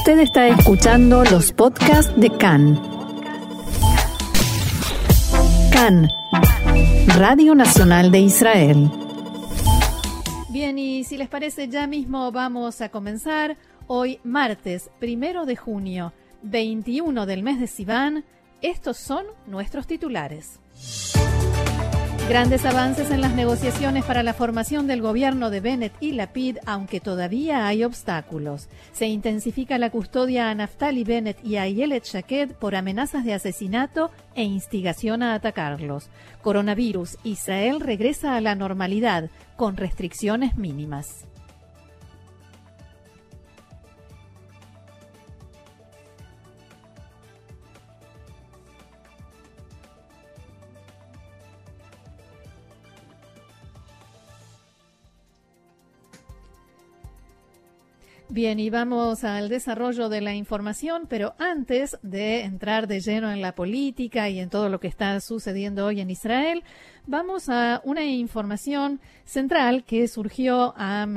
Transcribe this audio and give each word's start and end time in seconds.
Usted 0.00 0.20
está 0.20 0.48
escuchando 0.48 1.24
los 1.24 1.52
podcasts 1.52 2.18
de 2.18 2.30
CAN. 2.30 2.80
CAN, 5.70 6.08
Radio 7.18 7.54
Nacional 7.54 8.10
de 8.10 8.20
Israel. 8.20 8.90
Bien, 10.48 10.78
y 10.78 11.04
si 11.04 11.18
les 11.18 11.28
parece, 11.28 11.68
ya 11.68 11.86
mismo 11.86 12.32
vamos 12.32 12.80
a 12.80 12.88
comenzar. 12.88 13.58
Hoy, 13.88 14.20
martes, 14.24 14.88
primero 15.00 15.44
de 15.44 15.56
junio, 15.56 16.14
21 16.44 17.26
del 17.26 17.42
mes 17.42 17.60
de 17.60 17.66
Sivan. 17.66 18.24
Estos 18.62 18.96
son 18.96 19.26
nuestros 19.46 19.86
titulares. 19.86 20.60
Grandes 22.30 22.64
avances 22.64 23.10
en 23.10 23.22
las 23.22 23.34
negociaciones 23.34 24.04
para 24.04 24.22
la 24.22 24.34
formación 24.34 24.86
del 24.86 25.02
gobierno 25.02 25.50
de 25.50 25.58
Bennett 25.58 25.92
y 25.98 26.12
Lapid, 26.12 26.58
aunque 26.64 27.00
todavía 27.00 27.66
hay 27.66 27.82
obstáculos. 27.82 28.68
Se 28.92 29.08
intensifica 29.08 29.78
la 29.78 29.90
custodia 29.90 30.48
a 30.48 30.54
Naftali 30.54 31.02
Bennett 31.02 31.44
y 31.44 31.56
a 31.56 31.66
Yelet 31.66 32.04
Shaked 32.04 32.52
por 32.52 32.76
amenazas 32.76 33.24
de 33.24 33.34
asesinato 33.34 34.12
e 34.36 34.44
instigación 34.44 35.24
a 35.24 35.34
atacarlos. 35.34 36.08
Coronavirus. 36.40 37.18
Israel 37.24 37.80
regresa 37.80 38.36
a 38.36 38.40
la 38.40 38.54
normalidad 38.54 39.28
con 39.56 39.76
restricciones 39.76 40.56
mínimas. 40.56 41.26
Bien, 58.32 58.60
y 58.60 58.70
vamos 58.70 59.24
al 59.24 59.48
desarrollo 59.48 60.08
de 60.08 60.20
la 60.20 60.36
información, 60.36 61.08
pero 61.08 61.34
antes 61.40 61.98
de 62.02 62.44
entrar 62.44 62.86
de 62.86 63.00
lleno 63.00 63.32
en 63.32 63.42
la 63.42 63.56
política 63.56 64.28
y 64.28 64.38
en 64.38 64.50
todo 64.50 64.68
lo 64.68 64.78
que 64.78 64.86
está 64.86 65.20
sucediendo 65.20 65.84
hoy 65.84 66.00
en 66.00 66.10
Israel, 66.10 66.62
vamos 67.08 67.48
a 67.48 67.80
una 67.82 68.04
información 68.04 69.00
central 69.24 69.82
que 69.82 70.06
surgió 70.06 70.74
a 70.76 71.08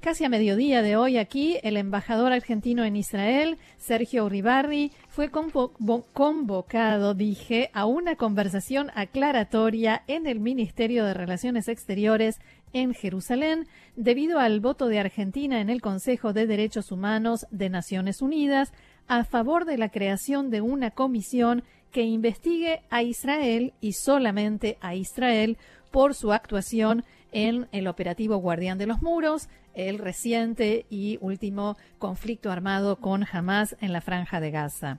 casi 0.00 0.26
a 0.26 0.28
mediodía 0.28 0.82
de 0.82 0.96
hoy 0.96 1.16
aquí. 1.16 1.56
El 1.62 1.78
embajador 1.78 2.34
argentino 2.34 2.84
en 2.84 2.96
Israel, 2.96 3.56
Sergio 3.78 4.26
Uribarri, 4.26 4.92
fue 5.08 5.30
convocado, 5.30 7.14
dije, 7.14 7.70
a 7.72 7.86
una 7.86 8.16
conversación 8.16 8.90
aclaratoria 8.94 10.02
en 10.06 10.26
el 10.26 10.38
Ministerio 10.38 11.06
de 11.06 11.14
Relaciones 11.14 11.68
Exteriores 11.68 12.40
en 12.72 12.94
Jerusalén 12.94 13.66
debido 13.96 14.38
al 14.38 14.60
voto 14.60 14.86
de 14.88 14.98
Argentina 14.98 15.60
en 15.60 15.70
el 15.70 15.80
Consejo 15.80 16.32
de 16.32 16.46
Derechos 16.46 16.92
Humanos 16.92 17.46
de 17.50 17.70
Naciones 17.70 18.22
Unidas 18.22 18.72
a 19.06 19.24
favor 19.24 19.64
de 19.64 19.78
la 19.78 19.88
creación 19.88 20.50
de 20.50 20.60
una 20.60 20.90
comisión 20.90 21.64
que 21.90 22.02
investigue 22.02 22.82
a 22.90 23.02
Israel 23.02 23.72
y 23.80 23.92
solamente 23.92 24.78
a 24.80 24.94
Israel 24.94 25.56
por 25.90 26.14
su 26.14 26.32
actuación 26.32 27.04
en 27.32 27.68
el 27.72 27.86
operativo 27.86 28.36
Guardián 28.36 28.78
de 28.78 28.86
los 28.86 29.02
Muros, 29.02 29.48
el 29.74 29.98
reciente 29.98 30.86
y 30.90 31.18
último 31.20 31.76
conflicto 31.98 32.50
armado 32.50 32.96
con 32.96 33.24
Hamas 33.30 33.76
en 33.80 33.92
la 33.92 34.00
franja 34.00 34.40
de 34.40 34.50
Gaza. 34.50 34.98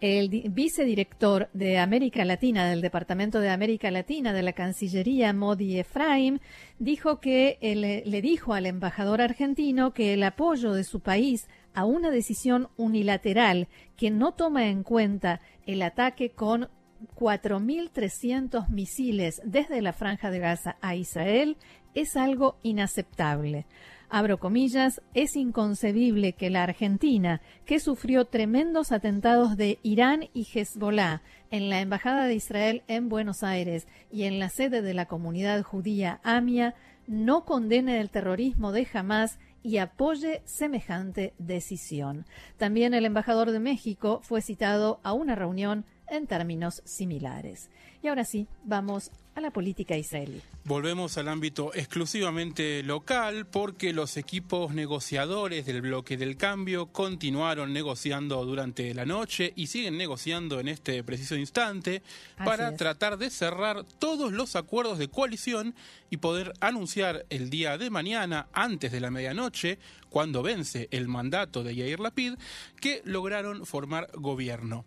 El 0.00 0.28
vicedirector 0.50 1.48
de 1.52 1.78
América 1.78 2.24
Latina 2.24 2.68
del 2.68 2.80
Departamento 2.80 3.40
de 3.40 3.50
América 3.50 3.90
Latina 3.90 4.32
de 4.32 4.42
la 4.42 4.52
Cancillería, 4.52 5.32
Modi 5.32 5.78
Efraim, 5.78 6.38
dijo 6.78 7.18
que 7.18 7.58
le 7.60 8.22
dijo 8.22 8.54
al 8.54 8.66
embajador 8.66 9.20
argentino 9.20 9.92
que 9.94 10.14
el 10.14 10.22
apoyo 10.22 10.72
de 10.72 10.84
su 10.84 11.00
país 11.00 11.48
a 11.74 11.84
una 11.84 12.10
decisión 12.10 12.68
unilateral 12.76 13.66
que 13.96 14.10
no 14.10 14.32
toma 14.32 14.68
en 14.68 14.84
cuenta 14.84 15.40
el 15.66 15.82
ataque 15.82 16.30
con 16.30 16.68
4.300 17.16 18.68
misiles 18.68 19.40
desde 19.44 19.82
la 19.82 19.92
franja 19.92 20.30
de 20.30 20.38
Gaza 20.38 20.76
a 20.80 20.94
Israel 20.94 21.56
es 21.94 22.16
algo 22.16 22.58
inaceptable 22.62 23.66
abro 24.10 24.38
comillas, 24.38 25.00
es 25.14 25.36
inconcebible 25.36 26.32
que 26.32 26.50
la 26.50 26.62
Argentina, 26.62 27.40
que 27.64 27.80
sufrió 27.80 28.24
tremendos 28.24 28.92
atentados 28.92 29.56
de 29.56 29.78
Irán 29.82 30.28
y 30.34 30.46
Hezbollah 30.52 31.22
en 31.50 31.70
la 31.70 31.80
Embajada 31.80 32.24
de 32.24 32.34
Israel 32.34 32.82
en 32.88 33.08
Buenos 33.08 33.42
Aires 33.42 33.86
y 34.10 34.24
en 34.24 34.38
la 34.38 34.48
sede 34.48 34.82
de 34.82 34.94
la 34.94 35.06
comunidad 35.06 35.62
judía 35.62 36.20
AMIA, 36.22 36.74
no 37.06 37.44
condene 37.44 38.00
el 38.00 38.10
terrorismo 38.10 38.72
de 38.72 38.86
Hamas 38.92 39.38
y 39.62 39.78
apoye 39.78 40.42
semejante 40.44 41.34
decisión. 41.38 42.26
También 42.56 42.94
el 42.94 43.04
embajador 43.04 43.50
de 43.50 43.60
México 43.60 44.20
fue 44.22 44.40
citado 44.40 45.00
a 45.02 45.12
una 45.12 45.34
reunión 45.34 45.84
en 46.10 46.26
términos 46.26 46.82
similares. 46.84 47.70
Y 48.02 48.08
ahora 48.08 48.24
sí, 48.24 48.46
vamos 48.64 49.10
a 49.34 49.40
la 49.40 49.50
política 49.50 49.96
israelí. 49.96 50.40
Volvemos 50.64 51.16
al 51.16 51.28
ámbito 51.28 51.72
exclusivamente 51.74 52.82
local 52.82 53.46
porque 53.46 53.92
los 53.92 54.16
equipos 54.16 54.74
negociadores 54.74 55.64
del 55.64 55.80
bloque 55.80 56.16
del 56.16 56.36
cambio 56.36 56.86
continuaron 56.86 57.72
negociando 57.72 58.44
durante 58.44 58.92
la 58.94 59.06
noche 59.06 59.52
y 59.56 59.68
siguen 59.68 59.96
negociando 59.96 60.60
en 60.60 60.68
este 60.68 61.02
preciso 61.02 61.36
instante 61.36 62.02
para 62.44 62.76
tratar 62.76 63.16
de 63.16 63.30
cerrar 63.30 63.84
todos 63.98 64.32
los 64.32 64.56
acuerdos 64.56 64.98
de 64.98 65.08
coalición 65.08 65.74
y 66.10 66.18
poder 66.18 66.52
anunciar 66.60 67.24
el 67.30 67.50
día 67.50 67.78
de 67.78 67.90
mañana, 67.90 68.48
antes 68.52 68.92
de 68.92 69.00
la 69.00 69.10
medianoche, 69.10 69.78
cuando 70.10 70.42
vence 70.42 70.88
el 70.90 71.08
mandato 71.08 71.62
de 71.62 71.74
Yair 71.74 72.00
Lapid, 72.00 72.34
que 72.80 73.02
lograron 73.04 73.66
formar 73.66 74.10
gobierno 74.14 74.84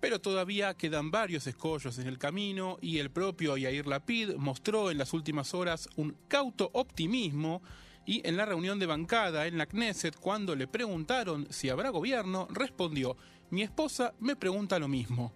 pero 0.00 0.20
todavía 0.20 0.74
quedan 0.74 1.10
varios 1.10 1.46
escollos 1.46 1.98
en 1.98 2.06
el 2.06 2.18
camino 2.18 2.78
y 2.80 2.98
el 2.98 3.10
propio 3.10 3.56
Yair 3.56 3.86
Lapid 3.86 4.34
mostró 4.36 4.90
en 4.90 4.98
las 4.98 5.12
últimas 5.12 5.54
horas 5.54 5.88
un 5.96 6.16
cauto 6.28 6.70
optimismo 6.72 7.62
y 8.04 8.26
en 8.26 8.36
la 8.36 8.46
reunión 8.46 8.78
de 8.78 8.86
bancada 8.86 9.46
en 9.46 9.58
la 9.58 9.66
Knesset, 9.66 10.16
cuando 10.16 10.54
le 10.54 10.68
preguntaron 10.68 11.48
si 11.50 11.68
habrá 11.68 11.90
gobierno, 11.90 12.46
respondió, 12.50 13.16
mi 13.50 13.62
esposa 13.62 14.14
me 14.20 14.36
pregunta 14.36 14.78
lo 14.78 14.88
mismo. 14.88 15.32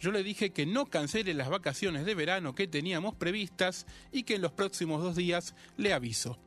Yo 0.00 0.10
le 0.10 0.22
dije 0.22 0.50
que 0.50 0.66
no 0.66 0.86
cancele 0.86 1.34
las 1.34 1.48
vacaciones 1.48 2.04
de 2.04 2.14
verano 2.14 2.54
que 2.54 2.66
teníamos 2.66 3.14
previstas 3.14 3.86
y 4.10 4.24
que 4.24 4.36
en 4.36 4.42
los 4.42 4.52
próximos 4.52 5.02
dos 5.02 5.16
días 5.16 5.54
le 5.76 5.92
aviso. 5.92 6.38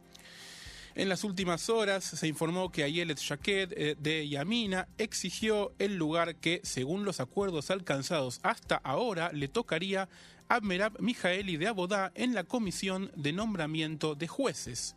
En 0.97 1.09
las 1.09 1.23
últimas 1.23 1.69
horas 1.69 2.03
se 2.03 2.27
informó 2.27 2.71
que 2.71 2.83
Ayelet 2.83 3.19
Shaked 3.19 3.71
eh, 3.73 3.95
de 3.99 4.27
Yamina 4.27 4.87
exigió 4.97 5.71
el 5.77 5.95
lugar 5.95 6.37
que, 6.37 6.59
según 6.63 7.05
los 7.05 7.19
acuerdos 7.19 7.69
alcanzados 7.69 8.39
hasta 8.41 8.77
ahora, 8.77 9.29
le 9.31 9.47
tocaría 9.47 10.09
a 10.49 10.59
Merab 10.59 10.99
Mijaeli 10.99 11.57
de 11.57 11.67
Abodá 11.67 12.11
en 12.15 12.33
la 12.33 12.45
comisión 12.45 13.11
de 13.15 13.31
nombramiento 13.31 14.15
de 14.15 14.27
jueces. 14.27 14.95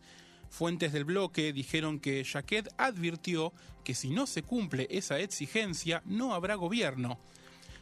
Fuentes 0.49 0.95
del 0.95 1.05
bloque 1.05 1.53
dijeron 1.53 2.01
que 2.01 2.25
Shaked 2.25 2.69
advirtió 2.79 3.53
que 3.85 3.95
si 3.95 4.09
no 4.09 4.27
se 4.27 4.43
cumple 4.43 4.89
esa 4.91 5.19
exigencia 5.19 6.01
no 6.07 6.33
habrá 6.33 6.55
gobierno. 6.55 7.19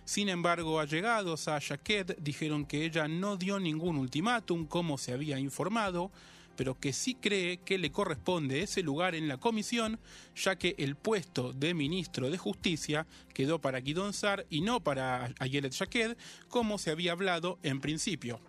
Sin 0.05 0.29
embargo, 0.29 0.81
allegados 0.81 1.47
a 1.47 1.61
Shaked 1.61 2.17
dijeron 2.19 2.67
que 2.67 2.85
ella 2.85 3.07
no 3.07 3.37
dio 3.37 3.61
ningún 3.61 3.97
ultimátum 3.97 4.67
como 4.67 4.99
se 4.99 5.13
había 5.13 5.39
informado, 5.39 6.11
pero 6.59 6.77
que 6.77 6.93
sí 6.93 7.15
cree 7.15 7.59
que 7.59 7.79
le 7.79 7.93
corresponde 7.93 8.63
ese 8.63 8.83
lugar 8.83 9.15
en 9.15 9.29
la 9.29 9.37
comisión, 9.37 10.01
ya 10.35 10.57
que 10.57 10.75
el 10.77 10.97
puesto 10.97 11.53
de 11.53 11.73
ministro 11.73 12.31
de 12.31 12.37
Justicia 12.37 13.07
quedó 13.33 13.61
para 13.61 13.79
Guidon 13.79 14.13
Sar 14.13 14.45
y 14.51 14.61
no 14.61 14.81
para 14.81 15.33
Ayelet 15.39 15.73
Shaked, 15.73 16.17
como 16.49 16.79
se 16.79 16.91
había 16.91 17.13
hablado 17.13 17.61
en 17.63 17.81
principio. 17.81 18.41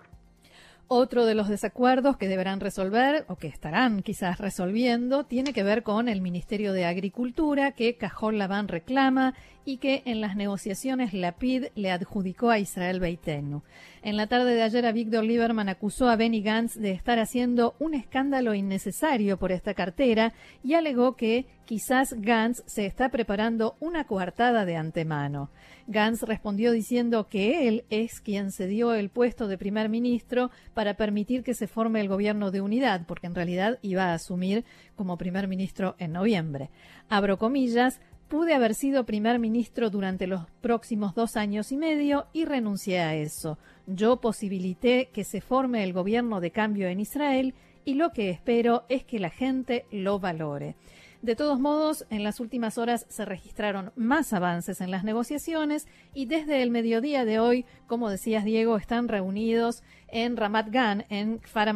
Otro 0.88 1.28
de 1.28 1.36
los 1.36 1.50
desacuerdos 1.50 2.18
que 2.18 2.28
deberán 2.28 2.62
resolver 2.62 3.26
o 3.28 3.36
que 3.36 3.46
estarán 3.46 4.02
quizás 4.02 4.40
resolviendo 4.40 5.24
tiene 5.24 5.54
que 5.54 5.62
ver 5.62 5.84
con 5.84 6.10
el 6.10 6.20
Ministerio 6.20 6.74
de 6.74 6.86
Agricultura 6.86 7.74
que 7.74 7.96
Cajol 7.96 8.40
Labán 8.40 8.68
reclama 8.68 9.36
y 9.66 9.78
que 9.78 10.02
en 10.06 10.22
las 10.22 10.36
negociaciones 10.36 11.14
la 11.14 11.34
PID 11.34 11.68
le 11.76 11.92
adjudicó 11.92 12.50
a 12.50 12.60
Israel 12.60 13.00
Beitenu. 13.00 13.62
En 14.02 14.16
la 14.16 14.28
tarde 14.28 14.56
de 14.56 14.64
ayer, 14.64 14.86
a 14.86 14.92
Víctor 14.92 15.26
Lieberman 15.26 15.68
acusó 15.68 16.10
a 16.10 16.16
Benny 16.16 16.42
Gantz 16.42 16.76
de 16.76 16.92
estar 16.92 17.20
haciendo 17.20 17.76
un 17.80 17.94
escándalo 17.94 18.54
innecesario 18.54 19.38
por 19.38 19.52
esta 19.52 19.74
cartera 19.74 20.34
y 20.64 20.76
alegó 20.76 21.18
que 21.18 21.46
quizás 21.66 22.16
Gantz 22.18 22.64
se 22.66 22.86
está 22.86 23.10
preparando 23.10 23.76
una 23.80 24.06
coartada 24.06 24.66
de 24.66 24.78
antemano. 24.78 25.50
Gantz 25.88 26.24
respondió 26.24 26.72
diciendo 26.72 27.28
que 27.28 27.68
él 27.68 27.84
es 27.90 28.22
quien 28.22 28.52
se 28.52 28.68
dio 28.68 28.94
el 28.94 29.10
puesto 29.10 29.48
de 29.48 29.58
primer 29.58 29.90
ministro 29.90 30.50
para 30.74 30.94
permitir 30.94 31.44
que 31.44 31.54
se 31.54 31.68
forme 31.68 32.00
el 32.00 32.08
gobierno 32.08 32.52
de 32.52 32.62
unidad, 32.62 33.06
porque 33.06 33.28
en 33.28 33.36
realidad 33.36 33.80
iba 33.82 34.06
a 34.06 34.14
asumir 34.14 34.64
como 34.96 35.18
primer 35.18 35.48
ministro 35.48 35.96
en 36.00 36.14
noviembre. 36.14 36.70
Abro 37.10 37.38
comillas, 37.38 38.00
Pude 38.30 38.54
haber 38.54 38.76
sido 38.76 39.08
primer 39.08 39.40
ministro 39.40 39.90
durante 39.90 40.28
los 40.28 40.46
próximos 40.62 41.16
dos 41.16 41.36
años 41.36 41.72
y 41.72 41.78
medio 41.78 42.28
y 42.32 42.46
renuncié 42.46 43.00
a 43.00 43.16
eso. 43.16 43.58
Yo 43.88 44.18
posibilité 44.18 45.10
que 45.12 45.24
se 45.24 45.42
forme 45.42 45.84
el 45.84 45.94
gobierno 45.94 46.40
de 46.40 46.52
cambio 46.52 46.88
en 46.90 47.00
Israel 47.00 47.56
y 47.86 47.96
lo 47.96 48.12
que 48.12 48.30
espero 48.30 48.84
es 48.88 49.04
que 49.04 49.18
la 49.18 49.32
gente 49.32 49.88
lo 49.92 50.20
valore. 50.20 50.76
De 51.24 51.36
todos 51.36 51.60
modos, 51.60 52.06
en 52.12 52.24
las 52.24 52.40
últimas 52.40 52.78
horas 52.78 53.08
se 53.10 53.26
registraron 53.26 53.92
más 53.96 54.32
avances 54.32 54.80
en 54.80 54.92
las 54.92 55.04
negociaciones 55.04 55.88
y 56.14 56.28
desde 56.28 56.62
el 56.62 56.70
mediodía 56.70 57.26
de 57.26 57.40
hoy, 57.40 57.66
como 57.88 58.12
decías 58.12 58.46
Diego, 58.46 58.78
están 58.78 59.08
reunidos 59.08 59.82
en 60.08 60.38
Ramat 60.38 60.70
Gan, 60.70 61.06
en 61.10 61.40
Kfar 61.40 61.74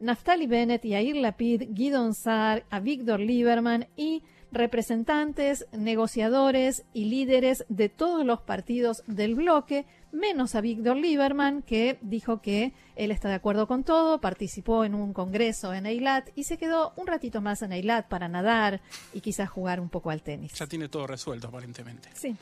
Naftali 0.00 0.46
Bennett, 0.46 0.84
Yair 0.84 1.16
Lapid, 1.16 1.64
Guidon 1.68 2.14
Saar, 2.14 2.64
Avigdor 2.70 3.20
Lieberman 3.20 3.86
y 3.94 4.22
representantes, 4.54 5.66
negociadores 5.72 6.84
y 6.94 7.06
líderes 7.06 7.64
de 7.68 7.88
todos 7.88 8.24
los 8.24 8.40
partidos 8.40 9.02
del 9.06 9.34
bloque, 9.34 9.84
menos 10.12 10.54
a 10.54 10.60
Víctor 10.60 10.96
Lieberman, 10.96 11.62
que 11.62 11.98
dijo 12.00 12.40
que 12.40 12.72
él 12.96 13.10
está 13.10 13.28
de 13.28 13.34
acuerdo 13.34 13.66
con 13.66 13.84
todo, 13.84 14.20
participó 14.20 14.84
en 14.84 14.94
un 14.94 15.12
congreso 15.12 15.74
en 15.74 15.86
Eilat 15.86 16.30
y 16.36 16.44
se 16.44 16.56
quedó 16.56 16.92
un 16.96 17.06
ratito 17.06 17.40
más 17.40 17.62
en 17.62 17.72
Eilat 17.72 18.08
para 18.08 18.28
nadar 18.28 18.80
y 19.12 19.20
quizás 19.20 19.50
jugar 19.50 19.80
un 19.80 19.88
poco 19.88 20.10
al 20.10 20.22
tenis. 20.22 20.52
Ya 20.54 20.66
tiene 20.66 20.88
todo 20.88 21.06
resuelto, 21.06 21.48
aparentemente. 21.48 22.08
Sí. 22.14 22.36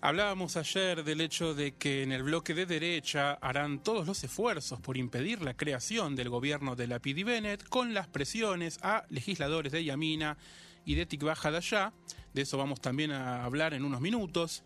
Hablábamos 0.00 0.58
ayer 0.58 1.02
del 1.02 1.22
hecho 1.22 1.54
de 1.54 1.76
que 1.76 2.02
en 2.02 2.12
el 2.12 2.24
bloque 2.24 2.52
de 2.52 2.66
derecha 2.66 3.38
harán 3.40 3.78
todos 3.78 4.06
los 4.06 4.22
esfuerzos 4.22 4.78
por 4.78 4.98
impedir 4.98 5.40
la 5.40 5.54
creación 5.54 6.14
del 6.14 6.28
gobierno 6.28 6.76
de 6.76 6.86
la 6.86 6.98
Pidi 6.98 7.22
Bennett 7.22 7.66
con 7.68 7.94
las 7.94 8.06
presiones 8.06 8.78
a 8.82 9.04
legisladores 9.08 9.72
de 9.72 9.82
Yamina 9.82 10.36
y 10.84 10.94
de 10.94 11.06
Tikva 11.06 11.36
allá 11.42 11.92
De 12.32 12.42
eso 12.42 12.58
vamos 12.58 12.80
también 12.80 13.12
a 13.12 13.44
hablar 13.44 13.74
en 13.74 13.84
unos 13.84 14.00
minutos. 14.00 14.62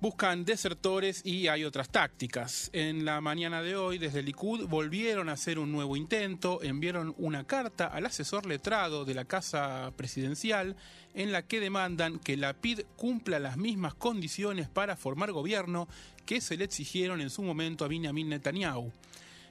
Buscan 0.00 0.46
desertores 0.46 1.20
y 1.26 1.48
hay 1.48 1.64
otras 1.64 1.90
tácticas. 1.90 2.70
En 2.72 3.04
la 3.04 3.20
mañana 3.20 3.60
de 3.60 3.76
hoy, 3.76 3.98
desde 3.98 4.22
Likud, 4.22 4.66
volvieron 4.66 5.28
a 5.28 5.32
hacer 5.32 5.58
un 5.58 5.70
nuevo 5.70 5.94
intento, 5.94 6.62
enviaron 6.62 7.14
una 7.18 7.44
carta 7.44 7.86
al 7.86 8.06
asesor 8.06 8.46
letrado 8.46 9.04
de 9.04 9.12
la 9.12 9.26
Casa 9.26 9.92
Presidencial 9.96 10.74
en 11.12 11.32
la 11.32 11.42
que 11.42 11.60
demandan 11.60 12.18
que 12.18 12.38
la 12.38 12.54
PID 12.54 12.80
cumpla 12.96 13.38
las 13.38 13.58
mismas 13.58 13.92
condiciones 13.92 14.70
para 14.70 14.96
formar 14.96 15.32
gobierno 15.32 15.86
que 16.24 16.40
se 16.40 16.56
le 16.56 16.64
exigieron 16.64 17.20
en 17.20 17.28
su 17.28 17.42
momento 17.42 17.84
a 17.84 17.88
Benjamin 17.88 18.30
Netanyahu. 18.30 18.90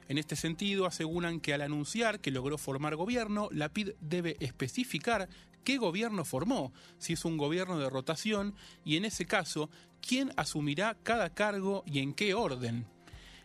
En 0.07 0.17
este 0.17 0.35
sentido, 0.35 0.87
aseguran 0.87 1.39
que 1.39 1.53
al 1.53 1.61
anunciar 1.61 2.19
que 2.19 2.31
logró 2.31 2.57
formar 2.57 2.95
gobierno, 2.95 3.49
la 3.51 3.69
PID 3.69 3.91
debe 4.01 4.35
especificar 4.39 5.29
qué 5.63 5.77
gobierno 5.77 6.25
formó, 6.25 6.73
si 6.97 7.13
es 7.13 7.25
un 7.25 7.37
gobierno 7.37 7.77
de 7.79 7.89
rotación 7.89 8.55
y 8.85 8.97
en 8.97 9.05
ese 9.05 9.25
caso, 9.25 9.69
quién 10.01 10.31
asumirá 10.37 10.97
cada 11.03 11.33
cargo 11.33 11.83
y 11.85 11.99
en 11.99 12.13
qué 12.13 12.33
orden. 12.33 12.85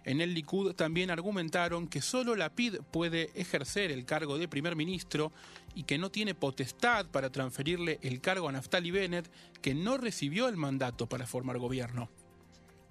En 0.04 0.20
el 0.20 0.34
Likud 0.34 0.74
también 0.74 1.10
argumentaron 1.10 1.88
que 1.88 2.02
solo 2.02 2.36
la 2.36 2.54
PID 2.54 2.76
puede 2.90 3.30
ejercer 3.34 3.90
el 3.90 4.04
cargo 4.04 4.36
de 4.36 4.48
primer 4.48 4.76
ministro 4.76 5.32
y 5.74 5.84
que 5.84 5.96
no 5.96 6.10
tiene 6.10 6.34
potestad 6.34 7.06
para 7.06 7.30
transferirle 7.30 7.98
el 8.02 8.20
cargo 8.20 8.48
a 8.48 8.52
Naftali 8.52 8.90
Bennett, 8.90 9.30
que 9.62 9.74
no 9.74 9.96
recibió 9.96 10.48
el 10.48 10.56
mandato 10.56 11.08
para 11.08 11.26
formar 11.26 11.58
gobierno. 11.58 12.10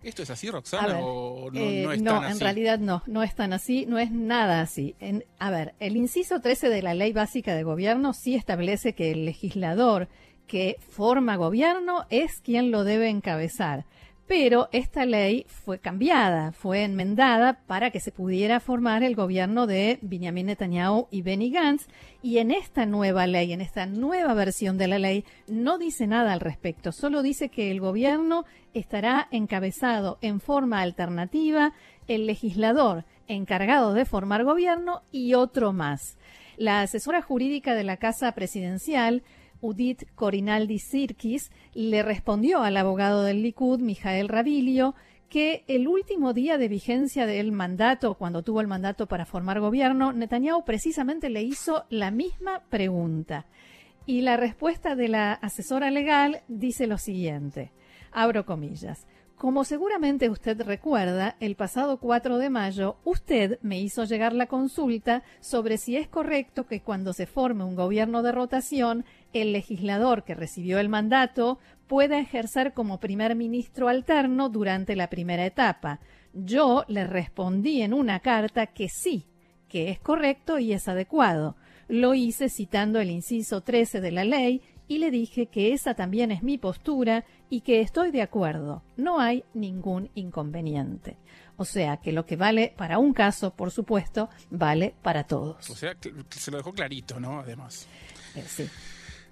¿Esto 0.04 0.24
es 0.24 0.30
así, 0.30 0.50
Roxana? 0.50 1.00
¿O 1.00 1.50
no, 1.52 1.60
eh, 1.60 1.94
es 1.94 2.02
no 2.02 2.20
tan 2.20 2.32
en 2.32 2.40
realidad 2.40 2.80
no, 2.80 3.04
no 3.08 3.24
es 3.24 3.34
tan 3.36 3.54
así, 3.54 3.86
no 3.86 4.00
es 4.00 4.12
nada 4.12 4.62
así. 4.62 4.96
a 5.40 5.50
ver, 5.50 5.74
el 5.80 5.96
inciso 5.96 6.42
13 6.42 6.70
de 6.70 6.82
la 6.82 6.94
Ley 6.94 7.14
Básica 7.14 7.56
de 7.56 7.64
Gobierno 7.64 8.14
sí 8.14 8.36
establece 8.36 8.94
que 8.94 9.12
el 9.12 9.26
legislador 9.26 10.10
que 10.48 10.76
forma 10.90 11.38
gobierno 11.38 12.06
es 12.10 12.42
quien 12.42 12.70
lo 12.70 12.84
debe 12.84 13.10
encabezar 13.10 13.86
pero 14.28 14.70
esta 14.72 15.06
ley 15.06 15.46
fue 15.48 15.80
cambiada, 15.80 16.52
fue 16.54 16.84
enmendada 16.84 17.60
para 17.68 17.92
que 17.92 18.00
se 18.00 18.12
pudiera 18.12 18.60
formar 18.60 19.04
el 19.04 19.16
gobierno 19.16 19.68
de 19.68 20.00
Benjamin 20.02 20.46
Netanyahu 20.46 21.08
y 21.12 21.22
Benny 21.22 21.52
Gantz, 21.52 21.88
y 22.22 22.38
en 22.38 22.52
esta 22.52 22.86
nueva 22.86 23.28
ley, 23.28 23.52
en 23.52 23.62
esta 23.62 23.86
nueva 23.86 24.34
versión 24.34 24.78
de 24.78 24.88
la 24.88 25.00
ley, 25.00 25.26
no 25.48 25.78
dice 25.78 26.08
nada 26.08 26.34
al 26.34 26.40
respecto, 26.40 26.92
solo 26.92 27.22
dice 27.22 27.50
que 27.50 27.70
el 27.70 27.82
gobierno 27.82 28.46
estará 28.74 29.28
encabezado 29.32 30.18
en 30.22 30.40
forma 30.40 30.82
alternativa 30.82 31.74
el 32.08 32.26
legislador 32.26 33.06
encargado 33.28 33.94
de 33.94 34.06
formar 34.06 34.44
gobierno 34.44 35.02
y 35.12 35.34
otro 35.34 35.74
más. 35.74 36.18
La 36.58 36.82
asesora 36.82 37.22
jurídica 37.22 37.74
de 37.74 37.84
la 37.84 37.98
Casa 37.98 38.32
Presidencial 38.34 39.24
Udit 39.64 40.04
Corinaldi 40.14 40.78
Sirkis 40.78 41.52
le 41.74 42.04
respondió 42.04 42.62
al 42.62 42.76
abogado 42.76 43.24
del 43.24 43.42
Likud, 43.42 43.80
Mijael 43.80 44.28
Rabilio, 44.28 44.94
que 45.30 45.64
el 45.68 45.88
último 45.88 46.34
día 46.34 46.58
de 46.58 46.68
vigencia 46.68 47.26
del 47.26 47.52
mandato, 47.52 48.16
cuando 48.16 48.44
tuvo 48.44 48.62
el 48.62 48.68
mandato 48.68 49.08
para 49.08 49.26
formar 49.26 49.62
gobierno, 49.62 50.12
Netanyahu 50.12 50.66
precisamente 50.66 51.30
le 51.30 51.42
hizo 51.42 51.86
la 51.90 52.12
misma 52.12 52.62
pregunta. 52.70 53.46
Y 54.06 54.22
la 54.22 54.36
respuesta 54.36 54.96
de 54.96 55.08
la 55.08 55.34
asesora 55.34 55.90
legal 55.90 56.44
dice 56.50 56.86
lo 56.86 56.98
siguiente, 56.98 57.72
abro 58.12 58.46
comillas, 58.46 59.08
como 59.44 59.66
seguramente 59.66 60.30
usted 60.30 60.62
recuerda, 60.62 61.36
el 61.42 61.56
pasado 61.56 61.98
4 61.98 62.38
de 62.38 62.50
mayo 62.50 62.96
usted 63.04 63.60
me 63.62 63.78
hizo 63.78 64.06
llegar 64.06 64.32
la 64.32 64.48
consulta 64.48 65.24
sobre 65.42 65.78
si 65.78 65.98
es 65.98 66.08
correcto 66.08 66.66
que 66.66 66.80
cuando 66.80 67.12
se 67.12 67.26
forme 67.26 67.66
un 67.66 67.76
gobierno 67.76 68.22
de 68.24 68.32
rotación, 68.32 69.04
el 69.34 69.54
legislador 69.54 70.24
que 70.24 70.36
recibió 70.36 70.80
el 70.80 70.90
mandato 70.90 71.60
pueda 71.88 72.20
ejercer 72.20 72.74
como 72.74 73.00
primer 73.00 73.36
ministro 73.36 73.90
alterno 73.90 74.50
durante 74.50 74.96
la 74.96 75.10
primera 75.10 75.46
etapa. 75.46 76.00
Yo 76.34 76.86
le 76.88 77.06
respondí 77.06 77.82
en 77.82 77.94
una 77.94 78.20
carta 78.20 78.68
que 78.68 78.90
sí, 78.90 79.28
que 79.68 79.90
es 79.90 80.00
correcto 80.00 80.60
y 80.60 80.74
es 80.74 80.88
adecuado. 80.88 81.56
Lo 81.88 82.14
hice 82.14 82.50
citando 82.50 83.00
el 83.00 83.12
inciso 83.12 83.62
13 83.62 84.02
de 84.02 84.12
la 84.12 84.24
ley 84.24 84.62
y 84.88 84.98
le 84.98 85.12
dije 85.12 85.48
que 85.48 85.74
esa 85.74 85.94
también 85.94 86.32
es 86.32 86.44
mi 86.44 86.58
postura 86.58 87.26
y 87.50 87.62
que 87.62 87.82
estoy 87.82 88.12
de 88.12 88.22
acuerdo. 88.22 88.84
No 88.98 89.20
hay 89.20 89.44
ningún 89.54 90.10
inconveniente. 90.16 91.18
O 91.58 91.66
sea 91.66 91.98
que 91.98 92.12
lo 92.12 92.26
que 92.26 92.36
vale 92.36 92.74
para 92.76 92.98
un 92.98 93.14
caso, 93.14 93.56
por 93.56 93.72
supuesto, 93.72 94.30
vale 94.50 94.96
para 95.02 95.26
todos. 95.26 95.70
O 95.70 95.76
sea, 95.76 95.96
se 96.30 96.52
lo 96.52 96.58
dejó 96.58 96.74
clarito, 96.74 97.20
¿no? 97.20 97.40
Además. 97.40 97.88
Eh, 98.36 98.44
sí. 98.48 98.68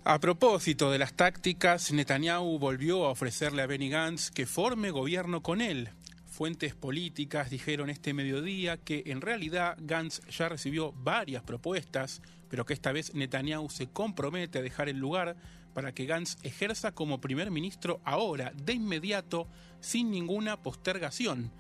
A 0.04 0.20
propósito 0.20 0.90
de 0.90 0.98
las 0.98 1.14
tácticas, 1.14 1.92
Netanyahu 1.92 2.58
volvió 2.58 3.06
a 3.06 3.12
ofrecerle 3.12 3.62
a 3.62 3.68
Benny 3.68 3.90
Gantz 3.90 4.32
que 4.32 4.48
forme 4.48 4.90
gobierno 4.90 5.44
con 5.44 5.62
él. 5.62 5.90
Fuentes 6.26 6.74
políticas 6.74 7.52
dijeron 7.52 7.92
este 7.92 8.16
mediodía 8.16 8.78
que 8.78 9.04
en 9.06 9.22
realidad 9.22 9.78
Gantz 9.80 10.22
ya 10.28 10.50
recibió 10.50 10.92
varias 10.92 11.44
propuestas, 11.44 12.24
pero 12.50 12.66
que 12.66 12.74
esta 12.74 12.92
vez 12.92 13.14
Netanyahu 13.14 13.70
se 13.70 13.90
compromete 13.90 14.58
a 14.58 14.64
dejar 14.64 14.90
el 14.90 14.98
lugar 14.98 15.36
para 15.76 15.92
que 15.92 16.08
Gantz 16.08 16.38
ejerza 16.42 16.94
como 16.94 17.22
primer 17.22 17.52
ministro 17.52 18.02
ahora, 18.04 18.54
de 18.56 18.74
inmediato, 18.74 19.48
sin 19.82 20.10
ninguna 20.10 20.64
postergación. 20.64 21.52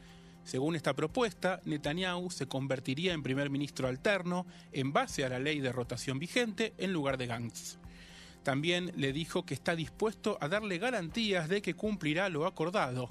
Según 0.45 0.75
esta 0.75 0.95
propuesta, 0.95 1.61
Netanyahu 1.65 2.31
se 2.31 2.47
convertiría 2.47 3.13
en 3.13 3.21
primer 3.21 3.51
ministro 3.51 3.87
alterno 3.87 4.47
en 4.71 4.93
base 4.93 5.23
a 5.23 5.29
la 5.29 5.37
ley 5.37 5.59
de 5.59 5.71
rotación 5.71 6.17
vigente 6.17 6.73
en 6.79 6.91
lugar 6.91 7.19
de 7.19 7.27
Gantz. 7.27 7.80
También 8.43 8.91
le 8.95 9.13
dijo 9.13 9.45
que 9.45 9.53
está 9.53 9.75
dispuesto 9.75 10.37
a 10.41 10.47
darle 10.47 10.77
garantías 10.77 11.47
de 11.47 11.61
que 11.61 11.75
cumplirá 11.75 12.29
lo 12.29 12.45
acordado. 12.45 13.09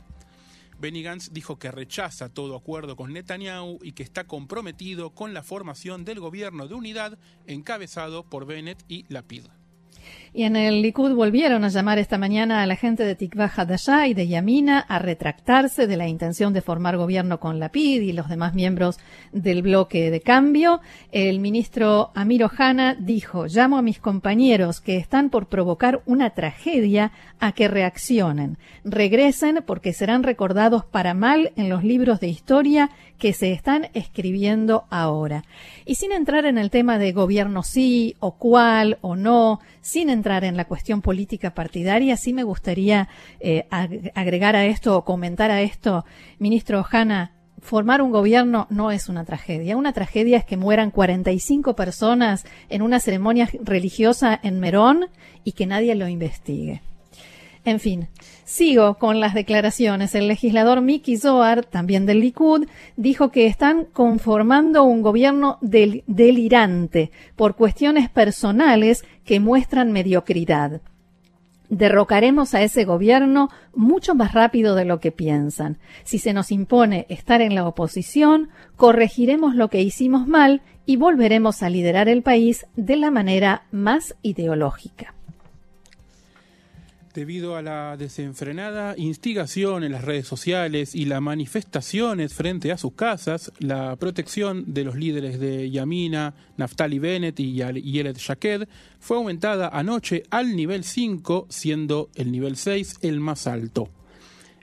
Benny 0.80 1.02
Gantz 1.02 1.30
dijo 1.32 1.58
que 1.58 1.70
rechaza 1.70 2.30
todo 2.30 2.56
acuerdo 2.56 2.96
con 2.96 3.12
Netanyahu 3.12 3.78
y 3.82 3.92
que 3.92 4.02
está 4.02 4.24
comprometido 4.24 5.10
con 5.10 5.34
la 5.34 5.42
formación 5.42 6.06
del 6.06 6.20
gobierno 6.20 6.68
de 6.68 6.74
unidad 6.74 7.18
encabezado 7.46 8.24
por 8.24 8.46
Bennett 8.46 8.82
y 8.88 9.04
Lapid. 9.12 9.44
Y 10.32 10.44
en 10.44 10.54
el 10.54 10.80
Likud 10.80 11.12
volvieron 11.12 11.64
a 11.64 11.68
llamar 11.70 11.98
esta 11.98 12.16
mañana 12.16 12.62
a 12.62 12.66
la 12.66 12.76
gente 12.76 13.04
de 13.04 13.16
Tikva 13.16 13.50
Hadashah 13.54 14.06
y 14.06 14.14
de 14.14 14.28
Yamina 14.28 14.78
a 14.78 15.00
retractarse 15.00 15.88
de 15.88 15.96
la 15.96 16.06
intención 16.06 16.52
de 16.52 16.62
formar 16.62 16.96
gobierno 16.96 17.40
con 17.40 17.58
Lapid 17.58 18.00
y 18.00 18.12
los 18.12 18.28
demás 18.28 18.54
miembros 18.54 19.00
del 19.32 19.62
bloque 19.62 20.12
de 20.12 20.20
cambio. 20.20 20.82
El 21.10 21.40
ministro 21.40 22.12
Amir 22.14 22.44
Ohana 22.44 22.94
dijo, 22.94 23.46
llamo 23.46 23.76
a 23.76 23.82
mis 23.82 23.98
compañeros 23.98 24.80
que 24.80 24.98
están 24.98 25.30
por 25.30 25.46
provocar 25.46 26.00
una 26.06 26.30
tragedia 26.30 27.10
a 27.40 27.50
que 27.50 27.66
reaccionen. 27.66 28.56
Regresen 28.84 29.64
porque 29.66 29.92
serán 29.92 30.22
recordados 30.22 30.84
para 30.84 31.12
mal 31.12 31.52
en 31.56 31.68
los 31.68 31.82
libros 31.82 32.20
de 32.20 32.28
historia 32.28 32.90
que 33.18 33.32
se 33.32 33.52
están 33.52 33.88
escribiendo 33.94 34.84
ahora. 34.90 35.44
Y 35.86 35.96
sin 35.96 36.12
entrar 36.12 36.46
en 36.46 36.56
el 36.56 36.70
tema 36.70 36.98
de 36.98 37.12
gobierno 37.12 37.62
sí 37.62 38.16
o 38.20 38.32
cuál 38.32 38.98
o 39.00 39.16
no, 39.16 39.60
sin 39.80 40.10
entrar 40.20 40.44
en 40.44 40.56
la 40.56 40.66
cuestión 40.66 41.00
política 41.00 41.54
partidaria, 41.54 42.16
sí 42.18 42.34
me 42.34 42.44
gustaría 42.44 43.08
eh, 43.40 43.66
agregar 44.14 44.54
a 44.54 44.66
esto 44.66 44.96
o 44.96 45.04
comentar 45.04 45.50
a 45.50 45.62
esto, 45.62 46.04
ministro 46.38 46.80
Ojana, 46.80 47.32
formar 47.60 48.02
un 48.02 48.10
gobierno 48.10 48.66
no 48.70 48.90
es 48.90 49.08
una 49.08 49.24
tragedia. 49.24 49.76
Una 49.76 49.92
tragedia 49.92 50.38
es 50.38 50.44
que 50.44 50.56
mueran 50.56 50.90
45 50.90 51.74
personas 51.74 52.44
en 52.68 52.82
una 52.82 53.00
ceremonia 53.00 53.48
religiosa 53.62 54.38
en 54.42 54.60
Merón 54.60 55.06
y 55.44 55.52
que 55.52 55.66
nadie 55.66 55.94
lo 55.94 56.08
investigue. 56.08 56.82
En 57.64 57.78
fin, 57.78 58.08
sigo 58.44 58.94
con 58.94 59.20
las 59.20 59.34
declaraciones. 59.34 60.14
El 60.14 60.28
legislador 60.28 60.80
Miki 60.80 61.18
Zohar, 61.18 61.64
también 61.64 62.06
del 62.06 62.20
Likud, 62.20 62.66
dijo 62.96 63.30
que 63.30 63.46
están 63.46 63.84
conformando 63.84 64.82
un 64.84 65.02
gobierno 65.02 65.58
del 65.60 66.02
delirante 66.06 67.10
por 67.36 67.56
cuestiones 67.56 68.08
personales 68.08 69.04
que 69.24 69.40
muestran 69.40 69.92
mediocridad. 69.92 70.80
Derrocaremos 71.68 72.54
a 72.54 72.62
ese 72.62 72.84
gobierno 72.84 73.50
mucho 73.74 74.14
más 74.14 74.32
rápido 74.32 74.74
de 74.74 74.86
lo 74.86 74.98
que 74.98 75.12
piensan. 75.12 75.78
Si 76.02 76.18
se 76.18 76.32
nos 76.32 76.50
impone 76.50 77.06
estar 77.10 77.42
en 77.42 77.54
la 77.54 77.66
oposición, 77.66 78.48
corregiremos 78.74 79.54
lo 79.54 79.68
que 79.68 79.82
hicimos 79.82 80.26
mal 80.26 80.62
y 80.86 80.96
volveremos 80.96 81.62
a 81.62 81.70
liderar 81.70 82.08
el 82.08 82.22
país 82.22 82.66
de 82.74 82.96
la 82.96 83.10
manera 83.12 83.66
más 83.70 84.16
ideológica. 84.22 85.14
Debido 87.12 87.56
a 87.56 87.62
la 87.62 87.96
desenfrenada 87.96 88.94
instigación 88.96 89.82
en 89.82 89.90
las 89.90 90.04
redes 90.04 90.28
sociales 90.28 90.94
y 90.94 91.06
las 91.06 91.20
manifestaciones 91.20 92.34
frente 92.34 92.70
a 92.70 92.78
sus 92.78 92.92
casas, 92.92 93.50
la 93.58 93.96
protección 93.96 94.72
de 94.72 94.84
los 94.84 94.94
líderes 94.94 95.40
de 95.40 95.68
Yamina, 95.72 96.34
Naftali 96.56 97.00
Bennett 97.00 97.40
y 97.40 97.54
Yelet 97.54 98.16
Shaked 98.16 98.68
fue 99.00 99.16
aumentada 99.16 99.68
anoche 99.70 100.22
al 100.30 100.54
nivel 100.54 100.84
5, 100.84 101.48
siendo 101.48 102.10
el 102.14 102.30
nivel 102.30 102.56
6 102.56 102.98
el 103.02 103.18
más 103.18 103.48
alto. 103.48 103.88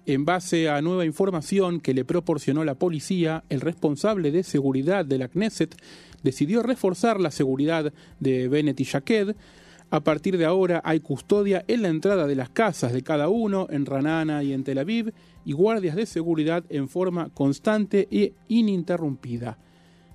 En 0.06 0.24
base 0.24 0.70
a 0.70 0.82
nueva 0.82 1.04
información 1.04 1.82
que 1.82 1.94
le 1.94 2.06
proporcionó 2.06 2.64
la 2.64 2.76
policía, 2.76 3.44
el 3.50 3.60
responsable 3.60 4.32
de 4.32 4.44
seguridad 4.44 5.04
de 5.04 5.18
la 5.18 5.28
Knesset 5.28 5.76
decidió 6.24 6.64
reforzar 6.64 7.20
la 7.20 7.32
seguridad 7.32 7.92
de 8.22 8.48
Bennett 8.48 8.80
y 8.80 8.86
Shaked, 8.86 9.36
a 9.90 10.02
partir 10.02 10.38
de 10.38 10.46
ahora 10.46 10.82
hay 10.84 11.00
custodia 11.00 11.64
en 11.68 11.82
la 11.82 11.88
entrada 11.88 12.28
de 12.28 12.36
las 12.36 12.50
casas 12.50 12.92
de 12.92 13.04
cada 13.04 13.30
uno 13.30 13.68
en 13.70 13.86
Ranana 13.86 14.44
y 14.44 14.52
en 14.52 14.64
Tel 14.64 14.80
Aviv 14.80 15.14
y 15.46 15.54
guardias 15.54 15.96
de 15.96 16.06
seguridad 16.06 16.66
en 16.70 16.90
forma 16.90 17.30
constante 17.34 18.08
e 18.12 18.34
ininterrumpida. 18.50 19.58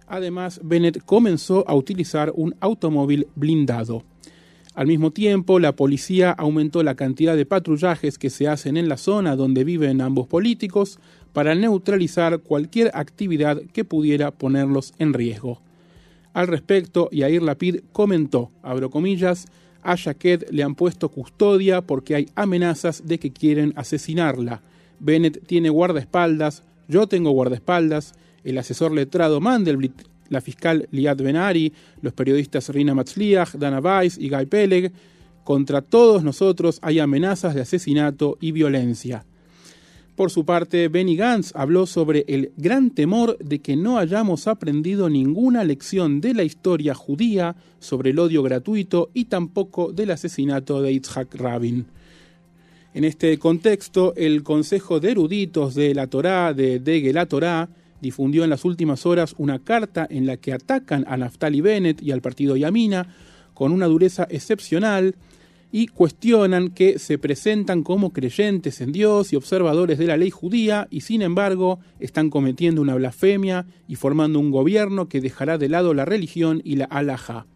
Además, 0.07 0.61
Bennett 0.63 1.03
comenzó 1.05 1.67
a 1.67 1.75
utilizar 1.75 2.33
un 2.35 2.55
automóvil 2.61 3.29
blindado. 3.35 4.05
Al 4.75 4.87
mismo 4.87 5.11
tiempo, 5.11 5.59
la 5.59 5.77
policía 5.77 6.31
aumentó 6.33 6.83
la 6.83 6.95
cantidad 6.95 7.37
de 7.37 7.47
patrullajes 7.47 8.19
que 8.19 8.31
se 8.31 8.49
hacen 8.49 8.77
en 8.77 8.89
la 8.89 8.97
zona 8.97 9.37
donde 9.37 9.65
viven 9.65 10.01
ambos 10.01 10.27
políticos 10.27 10.99
para 11.33 11.55
neutralizar 11.55 12.41
cualquier 12.41 12.91
actividad 12.95 13.61
que 13.73 13.85
pudiera 13.85 14.31
ponerlos 14.33 14.93
en 14.99 15.15
riesgo. 15.15 15.61
Al 16.35 16.47
respecto, 16.47 17.09
Yair 17.11 17.43
Lapid 17.43 17.81
comentó, 17.93 18.51
abro 18.63 18.91
comillas, 18.91 19.47
a 19.83 19.97
Jaquet 19.97 20.51
le 20.51 20.63
han 20.63 20.75
puesto 20.75 21.09
custodia 21.09 21.83
porque 21.83 22.15
hay 22.15 22.29
amenazas 22.35 23.07
de 23.07 23.19
que 23.19 23.33
quieren 23.33 23.73
asesinarla. 23.77 24.63
Bennett 25.01 25.45
tiene 25.47 25.69
guardaespaldas, 25.69 26.63
yo 26.89 27.07
tengo 27.07 27.31
guardaespaldas, 27.33 28.15
el 28.45 28.59
asesor 28.59 28.93
letrado 28.93 29.41
Mandelblit, 29.41 30.03
la 30.29 30.41
fiscal 30.41 30.89
Liat 30.91 31.21
Benari, 31.21 31.73
los 32.01 32.13
periodistas 32.13 32.69
Rina 32.71 32.95
Matzliach, 32.95 33.55
Dana 33.55 33.81
Weiss 33.81 34.17
y 34.19 34.31
Guy 34.31 34.47
Peleg. 34.47 34.93
Contra 35.45 35.83
todos 35.83 36.23
nosotros 36.23 36.79
hay 36.83 37.01
amenazas 37.01 37.55
de 37.55 37.61
asesinato 37.61 38.39
y 38.41 38.53
violencia. 38.53 39.25
Por 40.23 40.31
su 40.31 40.45
parte, 40.45 40.87
Benny 40.87 41.17
Gantz 41.17 41.51
habló 41.57 41.85
sobre 41.85 42.25
el 42.29 42.53
gran 42.57 42.91
temor 42.91 43.37
de 43.39 43.59
que 43.59 43.75
no 43.75 43.99
hayamos 43.99 44.47
aprendido 44.47 45.11
ninguna 45.11 45.65
lección 45.65 46.21
de 46.21 46.33
la 46.33 46.45
historia 46.45 46.95
judía 46.95 47.57
sobre 47.81 48.11
el 48.11 48.21
odio 48.21 48.45
gratuito 48.45 49.11
y 49.15 49.25
tampoco 49.25 49.93
del 49.93 50.13
asesinato 50.13 50.81
de 50.81 50.93
Yitzhak 50.93 51.35
Rabin. 51.35 51.87
En 52.95 53.03
este 53.03 53.37
contexto, 53.41 54.15
el 54.15 54.45
Consejo 54.45 55.01
de 55.01 55.11
Eruditos 55.11 55.75
de 55.75 55.93
la 55.93 56.07
Torá, 56.07 56.55
de 56.55 56.79
Dege 56.79 57.13
la 57.13 57.27
Torá, 57.27 57.69
difundió 58.01 58.45
en 58.45 58.51
las 58.51 58.65
últimas 58.65 59.05
horas 59.07 59.35
una 59.39 59.59
carta 59.59 60.07
en 60.09 60.27
la 60.27 60.37
que 60.37 60.53
atacan 60.53 61.05
a 61.09 61.17
Naftali 61.17 61.61
Bennett 61.61 62.01
y 62.01 62.13
al 62.13 62.23
partido 62.23 62.57
Yamina 62.57 63.13
con 63.55 63.73
una 63.73 63.87
dureza 63.87 64.29
excepcional 64.31 65.17
y 65.73 65.87
cuestionan 65.87 66.69
que 66.69 66.99
se 66.99 67.17
presentan 67.17 67.83
como 67.83 68.13
creyentes 68.13 68.83
en 68.83 68.93
Dios 68.93 69.33
y 69.33 69.37
observadores 69.37 69.99
de 69.99 70.07
la 70.07 70.19
ley 70.19 70.31
judía 70.31 70.87
y 70.91 71.01
sin 71.01 71.23
embargo 71.23 71.81
están 71.99 72.29
cometiendo 72.29 72.83
una 72.83 72.95
blasfemia 72.95 73.67
y 73.89 73.97
formando 73.97 74.39
un 74.39 74.51
gobierno 74.51 75.09
que 75.09 75.23
dejará 75.23 75.57
de 75.57 75.71
lado 75.71 75.95
la 75.95 76.05
religión 76.05 76.61
y 76.63 76.77
la 76.77 76.85
alhaja. 76.85 77.47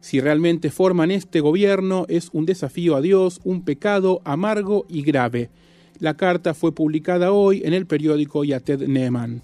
Si 0.00 0.20
realmente 0.20 0.70
forman 0.70 1.10
este 1.10 1.40
gobierno 1.40 2.04
es 2.08 2.28
un 2.32 2.44
desafío 2.44 2.94
a 2.94 3.00
Dios, 3.00 3.40
un 3.44 3.64
pecado 3.64 4.20
amargo 4.24 4.86
y 4.88 5.02
grave. 5.02 5.50
La 5.98 6.14
carta 6.18 6.52
fue 6.52 6.72
publicada 6.72 7.32
hoy 7.32 7.62
en 7.64 7.72
el 7.72 7.86
periódico 7.86 8.44
Yated 8.44 8.86
Neman. 8.86 9.42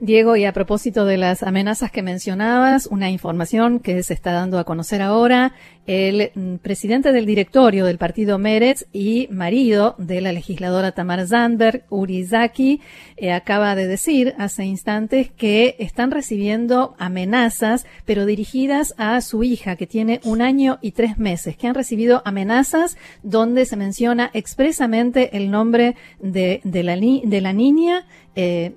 Diego, 0.00 0.36
y 0.36 0.44
a 0.44 0.52
propósito 0.52 1.06
de 1.06 1.16
las 1.16 1.42
amenazas 1.42 1.90
que 1.90 2.02
mencionabas, 2.02 2.86
una 2.86 3.10
información 3.10 3.80
que 3.80 4.02
se 4.02 4.12
está 4.12 4.32
dando 4.32 4.58
a 4.58 4.64
conocer 4.64 5.00
ahora, 5.00 5.54
el 5.86 6.32
mm, 6.34 6.56
presidente 6.56 7.12
del 7.12 7.24
directorio 7.26 7.86
del 7.86 7.96
partido 7.96 8.38
Meretz 8.38 8.86
y 8.92 9.28
marido 9.30 9.94
de 9.98 10.20
la 10.20 10.32
legisladora 10.32 10.92
Tamar 10.92 11.26
Zandberg, 11.26 11.84
Urizaki, 11.88 12.80
eh, 13.16 13.32
acaba 13.32 13.74
de 13.74 13.86
decir 13.86 14.34
hace 14.38 14.64
instantes 14.64 15.30
que 15.30 15.76
están 15.78 16.10
recibiendo 16.10 16.94
amenazas, 16.98 17.86
pero 18.04 18.26
dirigidas 18.26 18.94
a 18.98 19.20
su 19.20 19.44
hija, 19.44 19.76
que 19.76 19.86
tiene 19.86 20.20
un 20.24 20.42
año 20.42 20.78
y 20.82 20.92
tres 20.92 21.18
meses, 21.18 21.56
que 21.56 21.68
han 21.68 21.74
recibido 21.74 22.20
amenazas 22.24 22.98
donde 23.22 23.64
se 23.64 23.76
menciona 23.76 24.30
expresamente 24.34 25.36
el 25.36 25.50
nombre 25.50 25.96
de, 26.20 26.60
de, 26.64 26.82
la, 26.82 26.96
de 26.96 27.40
la 27.40 27.52
niña. 27.52 28.06
Eh, 28.34 28.74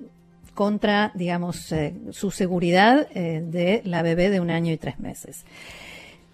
contra, 0.54 1.12
digamos, 1.14 1.72
eh, 1.72 1.94
su 2.10 2.30
seguridad 2.30 3.08
eh, 3.14 3.42
de 3.44 3.82
la 3.84 4.02
bebé 4.02 4.30
de 4.30 4.40
un 4.40 4.50
año 4.50 4.72
y 4.72 4.76
tres 4.76 4.98
meses. 4.98 5.44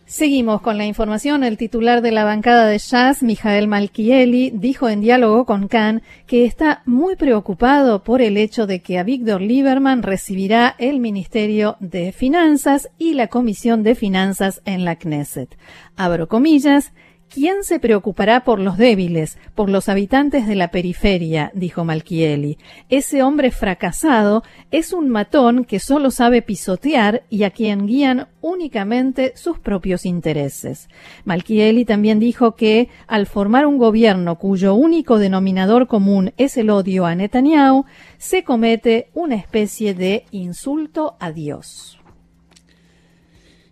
Seguimos 0.09 0.61
con 0.61 0.79
la 0.79 0.87
información. 0.87 1.43
El 1.43 1.57
titular 1.57 2.01
de 2.01 2.13
la 2.13 2.23
bancada 2.23 2.69
de 2.69 2.79
Jazz, 2.79 3.25
Mijael 3.25 3.67
Malkieli, 3.67 4.53
dijo 4.55 4.89
en 4.89 5.01
diálogo 5.01 5.45
con 5.45 5.67
Khan 5.67 6.01
que 6.29 6.45
está 6.45 6.83
muy 6.87 7.17
preocupado 7.17 8.05
por 8.05 8.23
el 8.23 8.37
hecho 8.37 8.69
de 8.69 8.83
que 8.83 9.01
a 9.01 9.03
Víctor 9.03 9.41
Lieberman 9.41 10.05
recibirá 10.05 10.77
el 10.79 11.01
Ministerio 11.01 11.77
de 11.81 12.13
Finanzas 12.13 12.89
y 12.99 13.15
la 13.15 13.27
Comisión 13.27 13.83
de 13.83 13.97
Finanzas 13.97 14.63
en 14.65 14.85
la 14.85 14.95
Knesset. 14.95 15.59
Abro 15.97 16.29
comillas, 16.29 16.93
¿Quién 17.29 17.65
se 17.65 17.81
preocupará 17.81 18.45
por 18.45 18.61
los 18.61 18.79
débiles, 18.79 19.37
por 19.55 19.69
los 19.69 19.89
habitantes 19.89 20.47
de 20.47 20.55
la 20.55 20.69
periferia? 20.69 21.51
dijo 21.55 21.85
Malkieli. 21.85 22.57
Ese 22.89 23.23
hombre 23.23 23.51
fracasado 23.51 24.43
es 24.71 24.93
un 24.93 25.09
matón 25.09 25.65
que 25.65 25.81
solo 25.81 26.11
sabe 26.11 26.41
pisotear 26.41 27.25
y 27.29 27.43
a 27.43 27.51
quien 27.51 27.87
guían 27.87 28.29
únicamente 28.41 29.33
sus 29.37 29.59
propios 29.59 30.07
intereses. 30.07 30.89
Malkieli 31.25 31.85
también 31.85 32.21
dijo 32.21 32.55
que, 32.55 32.89
al 33.07 33.27
formar 33.27 33.67
un 33.67 33.77
gobierno 33.77 34.39
cuyo 34.39 34.75
único 34.75 35.19
denominador 35.19 35.89
común 35.89 36.33
es 36.37 36.57
el 36.57 36.71
odio 36.71 37.07
a 37.07 37.15
Netanyahu, 37.15 37.85
se 38.19 38.45
comete 38.45 39.11
una 39.15 39.35
especie 39.35 39.95
de 39.95 40.25
insulto 40.31 41.17
a 41.19 41.33
Dios. 41.33 41.96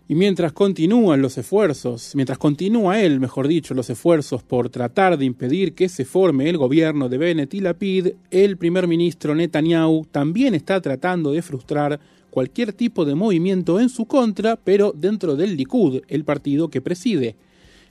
Y 0.07 0.13
mientras 0.13 0.53
continúan 0.53 1.19
los 1.23 1.35
esfuerzos, 1.39 2.11
mientras 2.13 2.37
continúa 2.37 3.01
él, 3.01 3.19
mejor 3.19 3.47
dicho, 3.47 3.73
los 3.73 3.89
esfuerzos 3.89 4.43
por 4.43 4.69
tratar 4.69 5.17
de 5.17 5.25
impedir 5.25 5.73
que 5.73 5.89
se 5.89 6.05
forme 6.05 6.47
el 6.47 6.59
gobierno 6.59 7.09
de 7.09 7.17
Bennett 7.17 7.55
y 7.55 7.59
Lapid, 7.59 8.09
el 8.29 8.57
primer 8.57 8.87
ministro 8.87 9.33
Netanyahu 9.33 10.05
también 10.11 10.53
está 10.53 10.79
tratando 10.79 11.31
de 11.31 11.41
frustrar 11.41 11.99
cualquier 12.29 12.71
tipo 12.71 13.03
de 13.03 13.15
movimiento 13.15 13.79
en 13.79 13.89
su 13.89 14.05
contra, 14.05 14.57
pero 14.57 14.93
dentro 14.95 15.35
del 15.35 15.57
Likud, 15.57 16.01
el 16.07 16.23
partido 16.23 16.69
que 16.69 16.81
preside. 16.81 17.35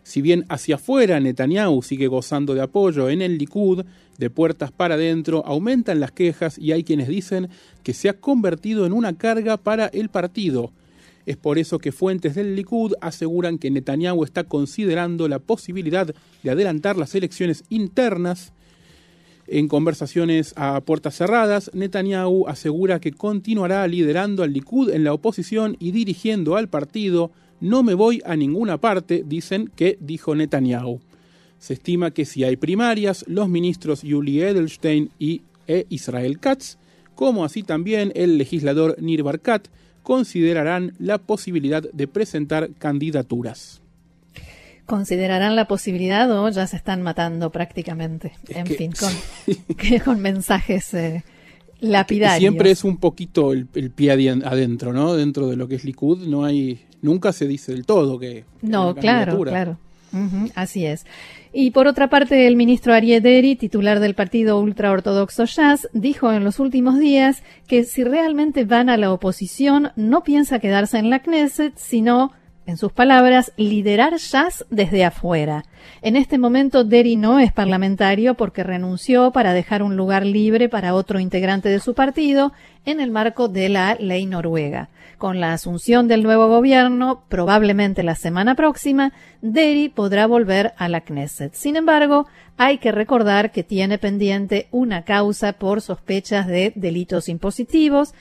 Si 0.04 0.22
bien 0.22 0.44
hacia 0.48 0.76
afuera 0.76 1.18
Netanyahu 1.18 1.82
sigue 1.82 2.06
gozando 2.06 2.54
de 2.54 2.60
apoyo 2.60 3.10
en 3.10 3.22
el 3.22 3.38
Likud, 3.38 3.84
de 4.18 4.30
puertas 4.30 4.70
para 4.70 4.94
adentro 4.94 5.44
aumentan 5.44 5.98
las 5.98 6.12
quejas 6.12 6.58
y 6.58 6.70
hay 6.70 6.84
quienes 6.84 7.08
dicen 7.08 7.48
que 7.82 7.92
se 7.92 8.08
ha 8.08 8.12
convertido 8.20 8.86
en 8.86 8.92
una 8.92 9.14
carga 9.14 9.56
para 9.56 9.86
el 9.86 10.10
partido 10.10 10.70
es 11.26 11.36
por 11.36 11.58
eso 11.58 11.78
que 11.78 11.92
fuentes 11.92 12.34
del 12.34 12.54
Likud 12.54 12.94
aseguran 13.00 13.58
que 13.58 13.70
Netanyahu 13.70 14.24
está 14.24 14.44
considerando 14.44 15.26
la 15.28 15.38
posibilidad 15.38 16.14
de 16.42 16.50
adelantar 16.50 16.96
las 16.96 17.14
elecciones 17.14 17.64
internas. 17.70 18.52
En 19.46 19.68
conversaciones 19.68 20.52
a 20.56 20.80
puertas 20.82 21.16
cerradas, 21.16 21.70
Netanyahu 21.74 22.46
asegura 22.46 23.00
que 23.00 23.12
continuará 23.12 23.86
liderando 23.86 24.42
al 24.42 24.52
Likud 24.52 24.90
en 24.90 25.04
la 25.04 25.12
oposición 25.12 25.76
y 25.78 25.92
dirigiendo 25.92 26.56
al 26.56 26.68
partido. 26.68 27.30
No 27.60 27.82
me 27.82 27.94
voy 27.94 28.22
a 28.24 28.36
ninguna 28.36 28.78
parte, 28.78 29.22
dicen 29.26 29.70
que 29.74 29.96
dijo 30.00 30.34
Netanyahu. 30.34 31.00
Se 31.58 31.74
estima 31.74 32.10
que 32.10 32.26
si 32.26 32.44
hay 32.44 32.56
primarias, 32.56 33.24
los 33.26 33.48
ministros 33.48 34.02
Yuli 34.02 34.42
Edelstein 34.42 35.10
y 35.18 35.42
e 35.66 35.86
Israel 35.88 36.38
Katz, 36.38 36.76
como 37.14 37.44
así 37.44 37.62
también 37.62 38.12
el 38.14 38.36
legislador 38.36 38.96
Nir 39.00 39.22
Barkat, 39.22 39.68
considerarán 40.04 40.92
la 41.00 41.18
posibilidad 41.18 41.82
de 41.82 42.06
presentar 42.06 42.70
candidaturas. 42.78 43.80
considerarán 44.86 45.56
la 45.56 45.66
posibilidad 45.66 46.30
o 46.30 46.48
ya 46.50 46.66
se 46.66 46.76
están 46.76 47.02
matando 47.02 47.50
prácticamente. 47.50 48.34
en 48.48 48.66
fin, 48.66 48.92
con, 49.00 49.98
con 50.04 50.20
mensajes 50.20 50.94
eh, 50.94 51.24
lapidarios. 51.80 52.38
Siempre 52.38 52.70
es 52.70 52.84
un 52.84 52.98
poquito 52.98 53.52
el, 53.52 53.66
pie 53.66 54.12
adentro, 54.12 54.92
¿no? 54.92 55.14
Dentro 55.14 55.48
de 55.48 55.56
lo 55.56 55.66
que 55.66 55.76
es 55.76 55.84
Likud 55.84 56.26
no 56.26 56.44
hay, 56.44 56.84
nunca 57.02 57.32
se 57.32 57.48
dice 57.48 57.72
del 57.72 57.86
todo 57.86 58.18
que. 58.18 58.44
No, 58.62 58.94
claro, 58.94 59.40
claro. 59.40 59.78
Así 60.54 60.86
es. 60.86 61.06
Y 61.52 61.70
por 61.70 61.86
otra 61.86 62.08
parte, 62.08 62.46
el 62.46 62.56
ministro 62.56 62.94
Ariederi, 62.94 63.56
titular 63.56 64.00
del 64.00 64.14
partido 64.14 64.58
ultraortodoxo 64.58 65.44
Jazz, 65.44 65.88
dijo 65.92 66.32
en 66.32 66.44
los 66.44 66.58
últimos 66.58 66.98
días 66.98 67.42
que 67.68 67.84
si 67.84 68.02
realmente 68.02 68.64
van 68.64 68.90
a 68.90 68.96
la 68.96 69.12
oposición, 69.12 69.92
no 69.96 70.24
piensa 70.24 70.58
quedarse 70.58 70.98
en 70.98 71.10
la 71.10 71.20
Knesset, 71.20 71.76
sino 71.76 72.32
en 72.66 72.76
sus 72.76 72.92
palabras, 72.92 73.52
liderar 73.56 74.16
jazz 74.16 74.64
desde 74.70 75.04
afuera. 75.04 75.64
En 76.02 76.16
este 76.16 76.38
momento, 76.38 76.84
Deri 76.84 77.16
no 77.16 77.38
es 77.38 77.52
parlamentario 77.52 78.34
porque 78.34 78.62
renunció 78.62 79.30
para 79.32 79.52
dejar 79.52 79.82
un 79.82 79.96
lugar 79.96 80.24
libre 80.24 80.68
para 80.68 80.94
otro 80.94 81.20
integrante 81.20 81.68
de 81.68 81.80
su 81.80 81.94
partido 81.94 82.52
en 82.84 83.00
el 83.00 83.10
marco 83.10 83.48
de 83.48 83.68
la 83.68 83.96
ley 83.96 84.26
noruega. 84.26 84.88
Con 85.18 85.40
la 85.40 85.52
asunción 85.52 86.08
del 86.08 86.22
nuevo 86.22 86.48
gobierno, 86.48 87.24
probablemente 87.28 88.02
la 88.02 88.14
semana 88.14 88.54
próxima, 88.54 89.12
Deri 89.42 89.88
podrá 89.88 90.26
volver 90.26 90.74
a 90.76 90.88
la 90.88 91.02
Knesset. 91.02 91.54
Sin 91.54 91.76
embargo, 91.76 92.26
hay 92.56 92.78
que 92.78 92.92
recordar 92.92 93.52
que 93.52 93.62
tiene 93.62 93.98
pendiente 93.98 94.68
una 94.70 95.02
causa 95.02 95.54
por 95.54 95.80
sospechas 95.80 96.46
de 96.46 96.72
delitos 96.74 97.28
impositivos, 97.28 98.14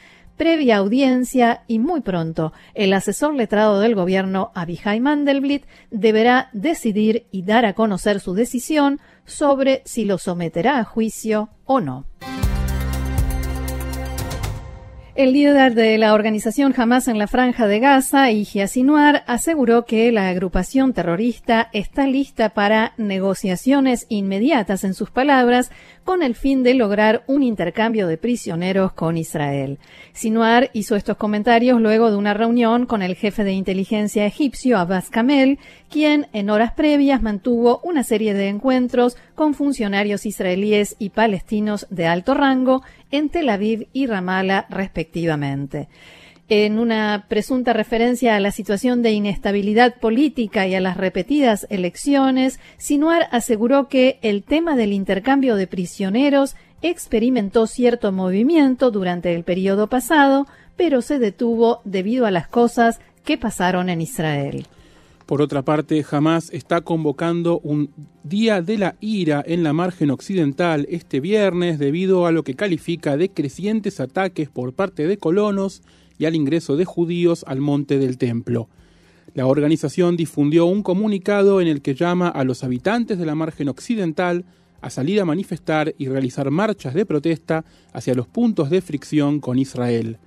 previa 0.43 0.75
audiencia 0.75 1.63
y 1.67 1.79
muy 1.79 2.01
pronto 2.01 2.51
el 2.73 2.91
asesor 2.91 3.33
letrado 3.33 3.79
del 3.79 3.95
gobierno 3.95 4.51
Abihai 4.55 4.99
Mandelblit 4.99 5.63
deberá 5.89 6.49
decidir 6.51 7.27
y 7.31 7.43
dar 7.43 7.63
a 7.63 7.71
conocer 7.71 8.19
su 8.19 8.33
decisión 8.33 8.99
sobre 9.23 9.83
si 9.85 10.03
lo 10.03 10.17
someterá 10.17 10.79
a 10.79 10.83
juicio 10.83 11.47
o 11.63 11.79
no. 11.79 12.05
El 15.15 15.33
líder 15.33 15.75
de 15.75 15.95
la 15.99 16.15
organización 16.15 16.73
Hamas 16.75 17.07
en 17.07 17.19
la 17.19 17.27
Franja 17.27 17.67
de 17.67 17.79
Gaza, 17.79 18.31
Yihya 18.31 18.67
Sinuar, 18.67 19.23
aseguró 19.27 19.85
que 19.85 20.11
la 20.11 20.27
agrupación 20.27 20.91
terrorista 20.91 21.69
está 21.71 22.07
lista 22.07 22.49
para 22.49 22.93
negociaciones 22.97 24.07
inmediatas, 24.09 24.83
en 24.83 24.95
sus 24.95 25.11
palabras, 25.11 25.69
con 26.03 26.23
el 26.23 26.35
fin 26.35 26.63
de 26.63 26.73
lograr 26.73 27.23
un 27.27 27.43
intercambio 27.43 28.07
de 28.07 28.17
prisioneros 28.17 28.93
con 28.93 29.17
Israel. 29.17 29.79
Sinuar 30.13 30.69
hizo 30.73 30.95
estos 30.95 31.17
comentarios 31.17 31.81
luego 31.81 32.11
de 32.11 32.17
una 32.17 32.33
reunión 32.33 32.85
con 32.85 33.01
el 33.01 33.15
jefe 33.15 33.43
de 33.43 33.53
inteligencia 33.53 34.25
egipcio 34.25 34.77
Abbas 34.77 35.09
Kamel, 35.09 35.59
quien 35.89 36.27
en 36.33 36.49
horas 36.49 36.73
previas 36.73 37.21
mantuvo 37.21 37.79
una 37.83 38.03
serie 38.03 38.33
de 38.33 38.47
encuentros 38.47 39.17
con 39.35 39.53
funcionarios 39.53 40.25
israelíes 40.25 40.95
y 40.99 41.09
palestinos 41.09 41.87
de 41.89 42.07
alto 42.07 42.33
rango 42.33 42.83
en 43.11 43.29
Tel 43.29 43.49
Aviv 43.49 43.87
y 43.93 44.07
Ramallah 44.07 44.67
respectivamente 44.69 45.87
en 46.49 46.77
una 46.77 47.25
presunta 47.29 47.73
referencia 47.73 48.35
a 48.35 48.39
la 48.39 48.51
situación 48.51 49.01
de 49.01 49.11
inestabilidad 49.11 49.95
política 49.99 50.67
y 50.67 50.75
a 50.75 50.81
las 50.81 50.97
repetidas 50.97 51.65
elecciones, 51.69 52.59
Sinuar 52.77 53.27
aseguró 53.31 53.87
que 53.87 54.19
el 54.21 54.43
tema 54.43 54.75
del 54.75 54.93
intercambio 54.93 55.55
de 55.55 55.67
prisioneros 55.67 56.55
experimentó 56.81 57.65
cierto 57.65 58.11
movimiento 58.11 58.91
durante 58.91 59.33
el 59.33 59.43
periodo 59.43 59.87
pasado, 59.87 60.47
pero 60.75 61.01
se 61.01 61.17
detuvo 61.17 61.81
debido 61.85 62.25
a 62.25 62.31
las 62.31 62.47
cosas 62.47 62.99
que 63.23 63.37
pasaron 63.37 63.89
en 63.89 64.01
Israel. 64.01 64.67
Por 65.25 65.41
otra 65.41 65.61
parte, 65.61 66.05
Hamas 66.11 66.49
está 66.51 66.81
convocando 66.81 67.59
un 67.59 67.89
Día 68.23 68.61
de 68.61 68.77
la 68.77 68.95
Ira 68.99 69.41
en 69.45 69.63
la 69.63 69.71
margen 69.71 70.11
occidental 70.11 70.85
este 70.89 71.21
viernes 71.21 71.79
debido 71.79 72.25
a 72.25 72.31
lo 72.33 72.43
que 72.43 72.55
califica 72.55 73.15
de 73.15 73.29
crecientes 73.29 74.01
ataques 74.01 74.49
por 74.49 74.73
parte 74.73 75.07
de 75.07 75.17
colonos 75.17 75.81
y 76.17 76.25
al 76.25 76.35
ingreso 76.35 76.75
de 76.75 76.85
judíos 76.85 77.43
al 77.47 77.59
monte 77.59 77.97
del 77.97 78.17
templo. 78.17 78.69
La 79.33 79.47
organización 79.47 80.15
difundió 80.15 80.65
un 80.65 80.83
comunicado 80.83 81.59
en 81.59 81.67
el 81.67 81.81
que 81.81 81.95
llama 81.95 82.27
a 82.27 82.43
los 82.43 82.63
habitantes 82.63 83.17
de 83.17 83.25
la 83.25 83.35
margen 83.35 83.69
occidental 83.69 84.45
a 84.81 84.89
salir 84.89 85.21
a 85.21 85.25
manifestar 85.25 85.95
y 85.97 86.07
realizar 86.07 86.51
marchas 86.51 86.93
de 86.93 87.05
protesta 87.05 87.63
hacia 87.93 88.15
los 88.15 88.27
puntos 88.27 88.69
de 88.69 88.81
fricción 88.81 89.39
con 89.39 89.57
Israel. 89.57 90.17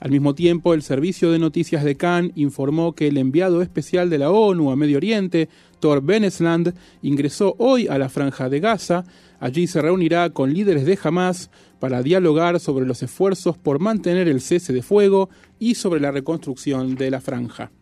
Al 0.00 0.10
mismo 0.10 0.34
tiempo, 0.34 0.72
el 0.72 0.82
servicio 0.82 1.30
de 1.30 1.38
noticias 1.38 1.84
de 1.84 1.94
Cannes 1.94 2.32
informó 2.34 2.94
que 2.94 3.08
el 3.08 3.18
enviado 3.18 3.60
especial 3.60 4.08
de 4.08 4.16
la 4.16 4.30
ONU 4.30 4.70
a 4.70 4.76
Medio 4.76 4.96
Oriente, 4.96 5.50
Thor 5.78 6.02
Benesland, 6.02 6.74
ingresó 7.02 7.54
hoy 7.58 7.86
a 7.86 7.98
la 7.98 8.08
franja 8.08 8.48
de 8.48 8.60
Gaza. 8.60 9.04
Allí 9.38 9.66
se 9.66 9.82
reunirá 9.82 10.30
con 10.30 10.54
líderes 10.54 10.86
de 10.86 10.98
Hamas 11.02 11.50
para 11.80 12.02
dialogar 12.02 12.60
sobre 12.60 12.86
los 12.86 13.02
esfuerzos 13.02 13.58
por 13.58 13.80
mantener 13.80 14.28
el 14.28 14.40
cese 14.40 14.72
de 14.72 14.82
fuego 14.82 15.30
y 15.58 15.74
sobre 15.74 16.00
la 16.00 16.12
reconstrucción 16.12 16.94
de 16.94 17.10
la 17.10 17.20
franja. 17.20 17.72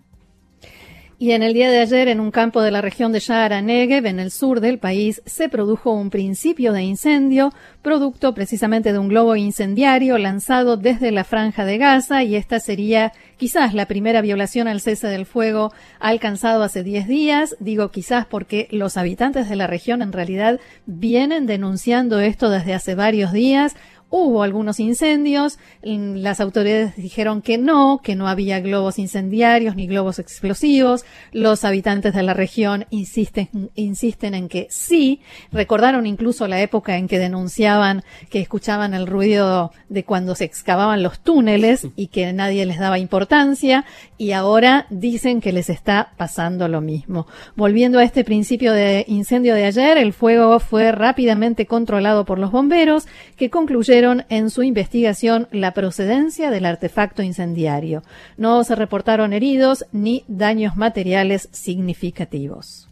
Y 1.20 1.32
en 1.32 1.42
el 1.42 1.52
día 1.52 1.68
de 1.68 1.80
ayer, 1.80 2.06
en 2.06 2.20
un 2.20 2.30
campo 2.30 2.62
de 2.62 2.70
la 2.70 2.80
región 2.80 3.10
de 3.10 3.18
Shahara 3.18 3.60
Negev, 3.60 4.06
en 4.06 4.20
el 4.20 4.30
sur 4.30 4.60
del 4.60 4.78
país, 4.78 5.20
se 5.26 5.48
produjo 5.48 5.92
un 5.92 6.10
principio 6.10 6.72
de 6.72 6.84
incendio, 6.84 7.52
producto 7.82 8.34
precisamente 8.34 8.92
de 8.92 9.00
un 9.00 9.08
globo 9.08 9.34
incendiario 9.34 10.16
lanzado 10.16 10.76
desde 10.76 11.10
la 11.10 11.24
franja 11.24 11.64
de 11.64 11.76
Gaza, 11.76 12.22
y 12.22 12.36
esta 12.36 12.60
sería 12.60 13.12
quizás 13.36 13.74
la 13.74 13.86
primera 13.86 14.20
violación 14.20 14.68
al 14.68 14.80
cese 14.80 15.08
del 15.08 15.26
fuego 15.26 15.72
alcanzado 15.98 16.62
hace 16.62 16.84
10 16.84 17.08
días. 17.08 17.56
Digo 17.58 17.90
quizás 17.90 18.24
porque 18.24 18.68
los 18.70 18.96
habitantes 18.96 19.48
de 19.48 19.56
la 19.56 19.66
región 19.66 20.02
en 20.02 20.12
realidad 20.12 20.60
vienen 20.86 21.46
denunciando 21.46 22.20
esto 22.20 22.48
desde 22.48 22.74
hace 22.74 22.94
varios 22.94 23.32
días 23.32 23.74
hubo 24.10 24.42
algunos 24.42 24.80
incendios, 24.80 25.58
las 25.82 26.40
autoridades 26.40 26.96
dijeron 26.96 27.42
que 27.42 27.58
no, 27.58 28.00
que 28.02 28.14
no 28.14 28.28
había 28.28 28.60
globos 28.60 28.98
incendiarios 28.98 29.76
ni 29.76 29.86
globos 29.86 30.18
explosivos, 30.18 31.04
los 31.32 31.64
habitantes 31.64 32.14
de 32.14 32.22
la 32.22 32.34
región 32.34 32.86
insisten, 32.90 33.70
insisten 33.74 34.34
en 34.34 34.48
que 34.48 34.66
sí, 34.70 35.20
recordaron 35.52 36.06
incluso 36.06 36.48
la 36.48 36.60
época 36.60 36.96
en 36.96 37.08
que 37.08 37.18
denunciaban 37.18 38.02
que 38.30 38.40
escuchaban 38.40 38.94
el 38.94 39.06
ruido 39.06 39.72
de 39.88 40.04
cuando 40.04 40.34
se 40.34 40.44
excavaban 40.44 41.02
los 41.02 41.20
túneles 41.20 41.86
y 41.96 42.08
que 42.08 42.32
nadie 42.32 42.66
les 42.66 42.78
daba 42.78 42.98
importancia. 42.98 43.84
Y 44.16 44.32
ahora 44.32 44.86
dicen 44.90 45.40
que 45.40 45.52
les 45.52 45.70
está 45.70 46.12
pasando 46.16 46.68
lo 46.68 46.80
mismo. 46.80 47.26
Volviendo 47.56 47.98
a 47.98 48.04
este 48.04 48.24
principio 48.24 48.72
de 48.72 49.04
incendio 49.08 49.54
de 49.54 49.64
ayer, 49.64 49.98
el 49.98 50.12
fuego 50.12 50.60
fue 50.60 50.92
rápidamente 50.92 51.66
controlado 51.66 52.24
por 52.24 52.38
los 52.38 52.50
bomberos 52.50 53.06
que 53.36 53.50
concluyeron 53.50 53.97
en 54.28 54.50
su 54.50 54.62
investigación 54.62 55.48
la 55.50 55.74
procedencia 55.74 56.50
del 56.50 56.66
artefacto 56.66 57.22
incendiario. 57.22 58.02
No 58.36 58.62
se 58.62 58.76
reportaron 58.76 59.32
heridos 59.32 59.84
ni 59.90 60.24
daños 60.28 60.76
materiales 60.76 61.48
significativos. 61.50 62.88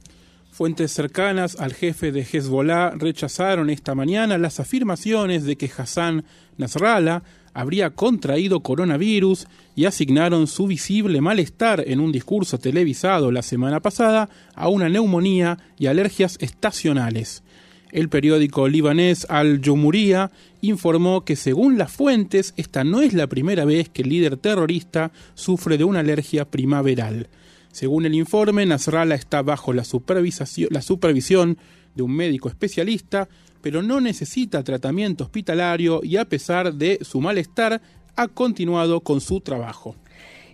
Fuentes 0.51 0.91
cercanas 0.91 1.61
al 1.61 1.75
jefe 1.75 2.11
de 2.11 2.23
Hezbollah 2.23 2.91
rechazaron 2.97 3.71
esta 3.71 3.95
mañana 3.95 4.37
las 4.37 4.59
afirmaciones 4.59 5.45
de 5.45 5.57
que 5.57 5.71
Hassan 5.77 6.25
Nasrallah 6.57 7.23
habría 7.55 7.91
contraído 7.91 8.61
coronavirus 8.61 9.47
y 9.77 9.85
asignaron 9.85 10.47
su 10.47 10.67
visible 10.67 11.21
malestar 11.21 11.85
en 11.87 12.01
un 12.01 12.11
discurso 12.11 12.59
televisado 12.59 13.31
la 13.31 13.43
semana 13.43 13.81
pasada 13.81 14.29
a 14.55 14.69
una 14.69 14.89
neumonía 14.89 15.59
y 15.79 15.87
alergias 15.87 16.37
estacionales. 16.41 17.45
El 17.93 18.09
periódico 18.09 18.69
libanés 18.69 19.27
Al-Jumhuriyah 19.29 20.31
informó 20.61 21.25
que 21.25 21.37
según 21.37 21.79
las 21.79 21.93
fuentes, 21.93 22.53
esta 22.57 22.83
no 22.83 23.01
es 23.01 23.15
la 23.15 23.29
primera 23.29 23.65
vez 23.65 23.89
que 23.89 24.03
el 24.03 24.09
líder 24.09 24.37
terrorista 24.37 25.13
sufre 25.35 25.79
de 25.79 25.85
una 25.85 26.01
alergia 26.01 26.45
primaveral. 26.45 27.29
Según 27.71 28.07
el 28.07 28.15
informe, 28.15 28.67
Nasrallah 28.67 29.15
está 29.15 29.43
bajo 29.43 29.73
la 29.73 29.85
supervisión 29.85 31.59
de 31.95 32.03
un 32.03 32.13
médico 32.13 32.49
especialista, 32.49 33.29
pero 33.63 33.83
no 33.83 34.01
necesita 34.01 34.65
tratamiento 34.65 35.25
hospitalario 35.25 36.01
y 36.03 36.17
a 36.17 36.25
pesar 36.25 36.75
de 36.75 36.99
su 37.03 37.21
malestar, 37.21 37.81
ha 38.17 38.29
continuado 38.29 39.01
con 39.01 39.21
su 39.21 39.41
trabajo. 39.41 39.95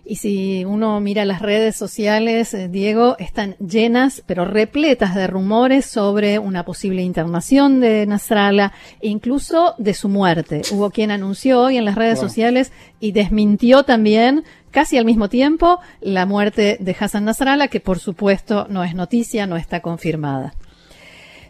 Y 0.05 0.17
si 0.17 0.65
uno 0.65 0.99
mira 0.99 1.23
las 1.23 1.41
redes 1.41 1.77
sociales, 1.77 2.53
eh, 2.53 2.67
Diego, 2.67 3.15
están 3.19 3.55
llenas, 3.57 4.21
pero 4.25 4.43
repletas 4.43 5.15
de 5.15 5.27
rumores 5.27 5.85
sobre 5.85 6.39
una 6.39 6.65
posible 6.65 7.01
internación 7.03 7.79
de 7.79 8.05
Nasrallah 8.05 8.73
e 8.99 9.07
incluso 9.07 9.75
de 9.77 9.93
su 9.93 10.09
muerte. 10.09 10.63
Hubo 10.71 10.91
quien 10.91 11.09
anunció 11.09 11.61
hoy 11.61 11.77
en 11.77 11.85
las 11.85 11.95
redes 11.95 12.19
sociales 12.19 12.73
y 12.99 13.13
desmintió 13.13 13.83
también 13.83 14.43
casi 14.71 14.97
al 14.97 15.05
mismo 15.05 15.29
tiempo 15.29 15.79
la 16.01 16.25
muerte 16.25 16.77
de 16.81 16.95
Hassan 16.99 17.23
Nasrallah, 17.23 17.69
que 17.69 17.79
por 17.79 17.99
supuesto 17.99 18.67
no 18.69 18.83
es 18.83 18.95
noticia, 18.95 19.47
no 19.47 19.55
está 19.55 19.79
confirmada. 19.81 20.53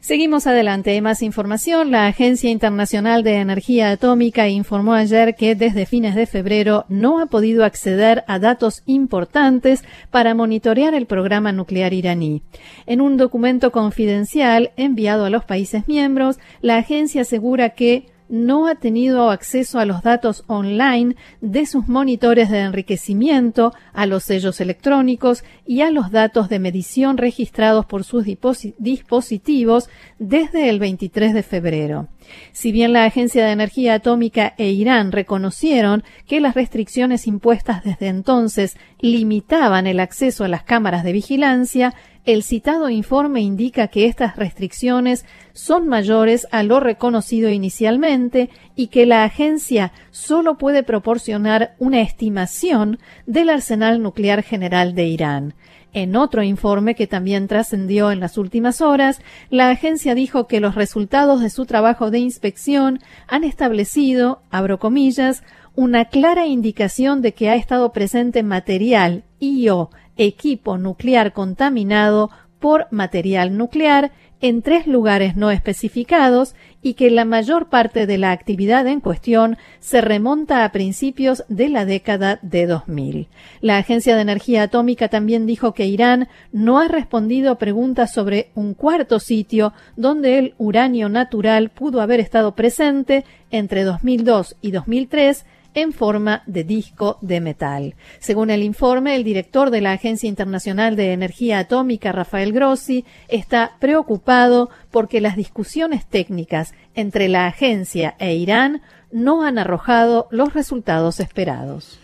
Seguimos 0.03 0.47
adelante. 0.47 0.91
Hay 0.91 0.99
más 0.99 1.21
información. 1.21 1.89
La 1.89 2.07
Agencia 2.07 2.49
Internacional 2.49 3.23
de 3.23 3.35
Energía 3.35 3.89
Atómica 3.89 4.49
informó 4.49 4.95
ayer 4.95 5.33
que 5.33 5.55
desde 5.55 5.85
fines 5.85 6.13
de 6.13 6.25
febrero 6.25 6.83
no 6.89 7.21
ha 7.21 7.27
podido 7.27 7.63
acceder 7.63 8.25
a 8.27 8.37
datos 8.37 8.83
importantes 8.85 9.85
para 10.11 10.35
monitorear 10.35 10.93
el 10.93 11.05
programa 11.05 11.53
nuclear 11.53 11.93
iraní. 11.93 12.41
En 12.85 12.99
un 12.99 13.15
documento 13.15 13.71
confidencial 13.71 14.73
enviado 14.75 15.23
a 15.23 15.29
los 15.29 15.45
países 15.45 15.87
miembros, 15.87 16.37
la 16.59 16.75
agencia 16.75 17.21
asegura 17.21 17.69
que 17.69 18.07
no 18.29 18.67
ha 18.67 18.75
tenido 18.75 19.29
acceso 19.29 19.79
a 19.79 19.85
los 19.85 20.01
datos 20.01 20.43
online 20.47 21.15
de 21.41 21.65
sus 21.65 21.87
monitores 21.87 22.49
de 22.49 22.59
enriquecimiento, 22.59 23.73
a 23.93 24.05
los 24.05 24.23
sellos 24.23 24.61
electrónicos 24.61 25.43
y 25.65 25.81
a 25.81 25.91
los 25.91 26.11
datos 26.11 26.49
de 26.49 26.59
medición 26.59 27.17
registrados 27.17 27.85
por 27.85 28.03
sus 28.03 28.25
dispositivos 28.25 29.89
desde 30.19 30.69
el 30.69 30.79
23 30.79 31.33
de 31.33 31.43
febrero. 31.43 32.07
Si 32.51 32.71
bien 32.71 32.93
la 32.93 33.05
Agencia 33.05 33.45
de 33.45 33.51
Energía 33.51 33.95
Atómica 33.95 34.53
e 34.57 34.69
Irán 34.69 35.11
reconocieron 35.11 36.03
que 36.25 36.39
las 36.39 36.55
restricciones 36.55 37.27
impuestas 37.27 37.83
desde 37.83 38.07
entonces 38.07 38.77
limitaban 38.99 39.87
el 39.87 39.99
acceso 39.99 40.43
a 40.43 40.47
las 40.47 40.63
cámaras 40.63 41.03
de 41.03 41.11
vigilancia, 41.11 41.93
el 42.25 42.43
citado 42.43 42.89
informe 42.89 43.41
indica 43.41 43.89
que 43.89 44.05
estas 44.05 44.37
restricciones 44.37 45.25
son 45.51 45.87
mayores 45.87 46.47
a 46.51 46.63
lo 46.63 46.79
reconocido 46.79 47.49
inicialmente 47.49 48.49
y 48.75 48.87
que 48.87 49.05
la 49.05 49.23
agencia 49.25 49.91
solo 50.11 50.57
puede 50.57 50.83
proporcionar 50.83 51.75
una 51.79 52.01
estimación 52.01 52.99
del 53.25 53.49
arsenal 53.49 54.01
nuclear 54.01 54.41
general 54.41 54.95
de 54.95 55.07
Irán. 55.07 55.53
En 55.91 56.15
otro 56.15 56.41
informe 56.41 56.95
que 56.95 57.05
también 57.05 57.47
trascendió 57.47 58.11
en 58.11 58.19
las 58.19 58.37
últimas 58.39 58.81
horas, 58.81 59.21
la 59.51 59.69
agencia 59.69 60.15
dijo 60.15 60.47
que 60.47 60.59
los 60.59 60.73
resultados 60.73 61.41
de 61.41 61.51
su 61.51 61.65
trabajo 61.65 62.09
de 62.09 62.17
inspección 62.17 62.99
han 63.27 63.43
establecido, 63.43 64.41
abro 64.49 64.79
comillas, 64.79 65.43
una 65.75 66.05
clara 66.05 66.47
indicación 66.47 67.21
de 67.21 67.33
que 67.33 67.49
ha 67.49 67.55
estado 67.55 67.91
presente 67.91 68.43
material 68.43 69.23
y 69.39 69.69
o 69.69 69.89
equipo 70.17 70.77
nuclear 70.77 71.33
contaminado 71.33 72.29
por 72.59 72.87
material 72.91 73.57
nuclear 73.57 74.11
en 74.43 74.61
tres 74.61 74.87
lugares 74.87 75.37
no 75.37 75.51
especificados 75.51 76.53
y 76.81 76.95
que 76.95 77.09
la 77.09 77.23
mayor 77.23 77.69
parte 77.69 78.05
de 78.05 78.17
la 78.17 78.31
actividad 78.31 78.85
en 78.87 78.99
cuestión 78.99 79.57
se 79.79 80.01
remonta 80.01 80.65
a 80.65 80.71
principios 80.73 81.45
de 81.47 81.69
la 81.69 81.85
década 81.85 82.39
de 82.41 82.67
2000. 82.67 83.29
La 83.61 83.77
Agencia 83.77 84.15
de 84.15 84.21
Energía 84.21 84.63
Atómica 84.63 85.07
también 85.07 85.45
dijo 85.45 85.73
que 85.73 85.85
Irán 85.85 86.27
no 86.51 86.79
ha 86.79 86.89
respondido 86.89 87.53
a 87.53 87.57
preguntas 87.57 88.13
sobre 88.13 88.51
un 88.53 88.73
cuarto 88.73 89.21
sitio 89.21 89.71
donde 89.95 90.37
el 90.37 90.55
uranio 90.57 91.07
natural 91.07 91.69
pudo 91.69 92.01
haber 92.01 92.19
estado 92.19 92.53
presente 92.53 93.23
entre 93.49 93.83
2002 93.83 94.57
y 94.61 94.71
2003 94.71 95.45
en 95.73 95.93
forma 95.93 96.43
de 96.45 96.63
disco 96.63 97.17
de 97.21 97.41
metal. 97.41 97.95
Según 98.19 98.49
el 98.49 98.63
informe, 98.63 99.15
el 99.15 99.23
director 99.23 99.69
de 99.69 99.81
la 99.81 99.93
Agencia 99.93 100.29
Internacional 100.29 100.95
de 100.95 101.13
Energía 101.13 101.59
Atómica, 101.59 102.11
Rafael 102.11 102.53
Grossi, 102.53 103.05
está 103.27 103.77
preocupado 103.79 104.69
porque 104.91 105.21
las 105.21 105.35
discusiones 105.35 106.05
técnicas 106.05 106.73
entre 106.95 107.27
la 107.27 107.47
agencia 107.47 108.15
e 108.19 108.35
Irán 108.35 108.81
no 109.11 109.43
han 109.43 109.57
arrojado 109.57 110.27
los 110.31 110.53
resultados 110.53 111.19
esperados. 111.19 111.99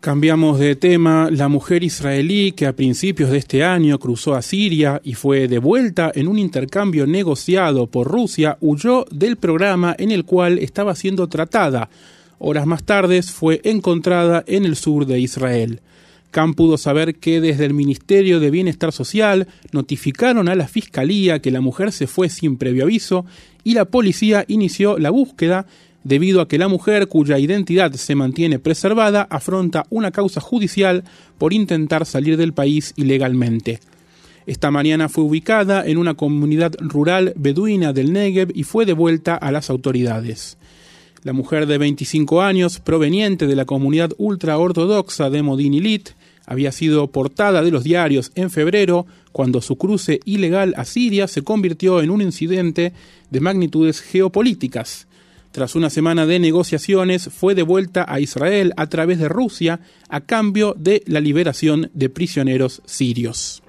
Cambiamos 0.00 0.60
de 0.60 0.76
tema. 0.76 1.28
La 1.28 1.48
mujer 1.48 1.82
israelí 1.82 2.52
que 2.52 2.66
a 2.66 2.72
principios 2.76 3.30
de 3.30 3.38
este 3.38 3.64
año 3.64 3.98
cruzó 3.98 4.36
a 4.36 4.42
Siria 4.42 5.00
y 5.02 5.14
fue 5.14 5.48
devuelta 5.48 6.12
en 6.14 6.28
un 6.28 6.38
intercambio 6.38 7.04
negociado 7.04 7.88
por 7.88 8.06
Rusia 8.06 8.58
huyó 8.60 9.06
del 9.10 9.36
programa 9.36 9.96
en 9.98 10.12
el 10.12 10.24
cual 10.24 10.58
estaba 10.58 10.94
siendo 10.94 11.26
tratada 11.26 11.90
Horas 12.38 12.66
más 12.66 12.84
tarde 12.84 13.22
fue 13.22 13.60
encontrada 13.64 14.44
en 14.46 14.64
el 14.64 14.76
sur 14.76 15.06
de 15.06 15.18
Israel. 15.18 15.80
Khan 16.30 16.54
pudo 16.54 16.76
saber 16.76 17.16
que 17.16 17.40
desde 17.40 17.64
el 17.64 17.74
Ministerio 17.74 18.38
de 18.38 18.50
Bienestar 18.50 18.92
Social 18.92 19.48
notificaron 19.72 20.48
a 20.48 20.54
la 20.54 20.68
Fiscalía 20.68 21.40
que 21.40 21.50
la 21.50 21.60
mujer 21.60 21.90
se 21.90 22.06
fue 22.06 22.28
sin 22.28 22.56
previo 22.56 22.84
aviso 22.84 23.24
y 23.64 23.74
la 23.74 23.86
policía 23.86 24.44
inició 24.46 24.98
la 24.98 25.10
búsqueda 25.10 25.66
debido 26.04 26.40
a 26.40 26.48
que 26.48 26.58
la 26.58 26.68
mujer 26.68 27.08
cuya 27.08 27.38
identidad 27.38 27.92
se 27.92 28.14
mantiene 28.14 28.58
preservada 28.58 29.26
afronta 29.30 29.86
una 29.90 30.10
causa 30.10 30.40
judicial 30.40 31.04
por 31.38 31.52
intentar 31.52 32.06
salir 32.06 32.36
del 32.36 32.52
país 32.52 32.92
ilegalmente. 32.96 33.80
Esta 34.46 34.70
mañana 34.70 35.08
fue 35.08 35.24
ubicada 35.24 35.84
en 35.86 35.98
una 35.98 36.14
comunidad 36.14 36.72
rural 36.78 37.34
beduina 37.36 37.92
del 37.92 38.12
Negev 38.12 38.50
y 38.54 38.62
fue 38.62 38.86
devuelta 38.86 39.34
a 39.34 39.50
las 39.50 39.68
autoridades. 39.70 40.56
La 41.24 41.32
mujer 41.32 41.66
de 41.66 41.78
25 41.78 42.42
años, 42.42 42.78
proveniente 42.78 43.46
de 43.46 43.56
la 43.56 43.64
comunidad 43.64 44.12
ultraortodoxa 44.18 45.30
de 45.30 45.42
Modinilit, 45.42 46.10
había 46.46 46.70
sido 46.70 47.08
portada 47.08 47.62
de 47.62 47.70
los 47.70 47.82
diarios 47.84 48.30
en 48.36 48.50
febrero 48.50 49.04
cuando 49.32 49.60
su 49.60 49.76
cruce 49.76 50.20
ilegal 50.24 50.74
a 50.76 50.84
Siria 50.84 51.26
se 51.26 51.42
convirtió 51.42 52.00
en 52.00 52.10
un 52.10 52.22
incidente 52.22 52.92
de 53.30 53.40
magnitudes 53.40 54.00
geopolíticas. 54.00 55.08
Tras 55.50 55.74
una 55.74 55.90
semana 55.90 56.24
de 56.24 56.38
negociaciones, 56.38 57.28
fue 57.32 57.54
devuelta 57.54 58.06
a 58.08 58.20
Israel 58.20 58.72
a 58.76 58.86
través 58.86 59.18
de 59.18 59.28
Rusia 59.28 59.80
a 60.08 60.20
cambio 60.20 60.74
de 60.78 61.02
la 61.06 61.20
liberación 61.20 61.90
de 61.94 62.10
prisioneros 62.10 62.80
sirios. 62.86 63.62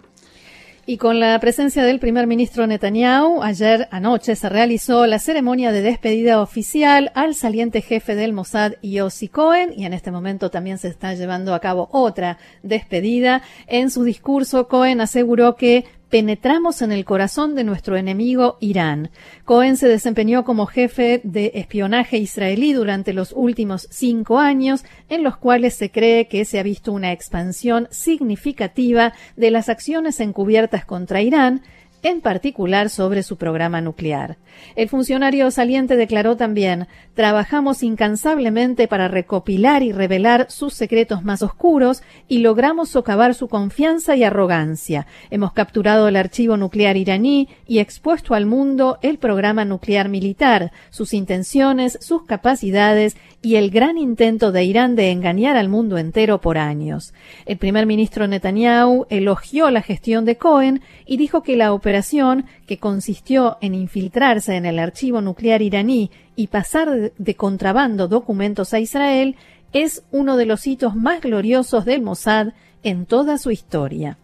Y 0.89 0.97
con 0.97 1.19
la 1.19 1.39
presencia 1.39 1.83
del 1.83 1.99
primer 1.99 2.25
ministro 2.25 2.65
Netanyahu, 2.65 3.43
ayer 3.43 3.87
anoche 3.91 4.35
se 4.35 4.49
realizó 4.49 5.05
la 5.05 5.19
ceremonia 5.19 5.71
de 5.71 5.83
despedida 5.83 6.41
oficial 6.41 7.11
al 7.13 7.35
saliente 7.35 7.81
jefe 7.81 8.15
del 8.15 8.33
Mossad, 8.33 8.73
Yossi 8.81 9.27
Cohen, 9.27 9.71
y 9.77 9.85
en 9.85 9.93
este 9.93 10.09
momento 10.09 10.49
también 10.49 10.79
se 10.79 10.87
está 10.87 11.13
llevando 11.13 11.53
a 11.53 11.59
cabo 11.59 11.89
otra 11.91 12.39
despedida. 12.63 13.43
En 13.67 13.91
su 13.91 14.03
discurso, 14.03 14.67
Cohen 14.67 14.99
aseguró 14.99 15.55
que 15.55 15.85
penetramos 16.09 16.81
en 16.81 16.91
el 16.91 17.05
corazón 17.05 17.55
de 17.55 17.63
nuestro 17.63 17.95
enemigo 17.95 18.57
Irán. 18.59 19.11
Cohen 19.45 19.77
se 19.77 19.87
desempeñó 19.87 20.43
como 20.43 20.65
jefe 20.65 21.21
de 21.23 21.51
espionaje 21.55 22.17
israelí 22.17 22.73
durante 22.73 23.13
los 23.13 23.31
últimos 23.35 23.87
cinco 23.91 24.39
años, 24.39 24.83
en 25.07 25.23
los 25.23 25.37
cuales 25.37 25.75
se 25.75 25.91
cree 25.91 26.27
que 26.27 26.45
se 26.45 26.59
ha 26.59 26.63
visto 26.63 26.91
una 26.91 27.11
expansión 27.11 27.87
significativa 27.91 29.13
de 29.35 29.51
las 29.51 29.69
acciones 29.69 30.19
encubiertas 30.19 30.85
contra 30.85 31.21
Irán, 31.21 31.61
en 32.03 32.21
particular 32.21 32.89
sobre 32.89 33.23
su 33.23 33.37
programa 33.37 33.81
nuclear. 33.81 34.37
El 34.75 34.89
funcionario 34.89 35.51
saliente 35.51 35.95
declaró 35.95 36.37
también 36.37 36.87
Trabajamos 37.13 37.83
incansablemente 37.83 38.87
para 38.87 39.07
recopilar 39.07 39.83
y 39.83 39.91
revelar 39.91 40.47
sus 40.49 40.73
secretos 40.73 41.23
más 41.23 41.41
oscuros 41.41 42.01
y 42.27 42.39
logramos 42.39 42.89
socavar 42.89 43.35
su 43.35 43.47
confianza 43.47 44.15
y 44.15 44.23
arrogancia. 44.23 45.05
Hemos 45.29 45.53
capturado 45.53 46.07
el 46.07 46.15
archivo 46.15 46.55
nuclear 46.55 46.95
iraní 46.95 47.49
y 47.67 47.79
expuesto 47.79 48.35
al 48.35 48.45
mundo 48.45 48.99
el 49.01 49.17
programa 49.17 49.65
nuclear 49.65 50.09
militar, 50.09 50.71
sus 50.89 51.13
intenciones, 51.13 51.97
sus 52.01 52.25
capacidades 52.25 53.17
y 53.41 53.55
el 53.55 53.69
gran 53.69 53.97
intento 53.97 54.51
de 54.51 54.63
Irán 54.63 54.95
de 54.95 55.11
engañar 55.11 55.55
al 55.55 55.69
mundo 55.69 55.97
entero 55.97 56.41
por 56.41 56.57
años. 56.57 57.13
El 57.45 57.57
primer 57.57 57.85
ministro 57.85 58.27
Netanyahu 58.27 59.05
elogió 59.09 59.71
la 59.71 59.81
gestión 59.81 60.25
de 60.25 60.35
Cohen 60.35 60.81
y 61.05 61.17
dijo 61.17 61.41
que 61.41 61.55
la 61.55 61.71
operación, 61.71 62.45
que 62.67 62.77
consistió 62.77 63.57
en 63.61 63.75
infiltrarse 63.75 64.55
en 64.55 64.65
el 64.65 64.77
archivo 64.77 65.21
nuclear 65.21 65.61
iraní 65.61 66.11
y 66.35 66.47
pasar 66.47 67.13
de 67.17 67.35
contrabando 67.35 68.07
documentos 68.07 68.73
a 68.73 68.79
Israel, 68.79 69.35
es 69.71 70.03
uno 70.11 70.35
de 70.35 70.45
los 70.45 70.67
hitos 70.67 70.95
más 70.95 71.21
gloriosos 71.21 71.85
del 71.85 72.01
Mossad 72.01 72.49
en 72.83 73.05
toda 73.05 73.37
su 73.37 73.51
historia. 73.51 74.17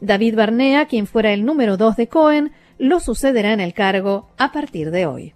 David 0.00 0.34
Barnea, 0.34 0.86
quien 0.86 1.06
fuera 1.06 1.32
el 1.32 1.44
número 1.44 1.76
dos 1.76 1.96
de 1.96 2.08
Cohen, 2.08 2.52
lo 2.78 3.00
sucederá 3.00 3.52
en 3.52 3.60
el 3.60 3.74
cargo 3.74 4.28
a 4.36 4.52
partir 4.52 4.90
de 4.90 5.06
hoy. 5.06 5.34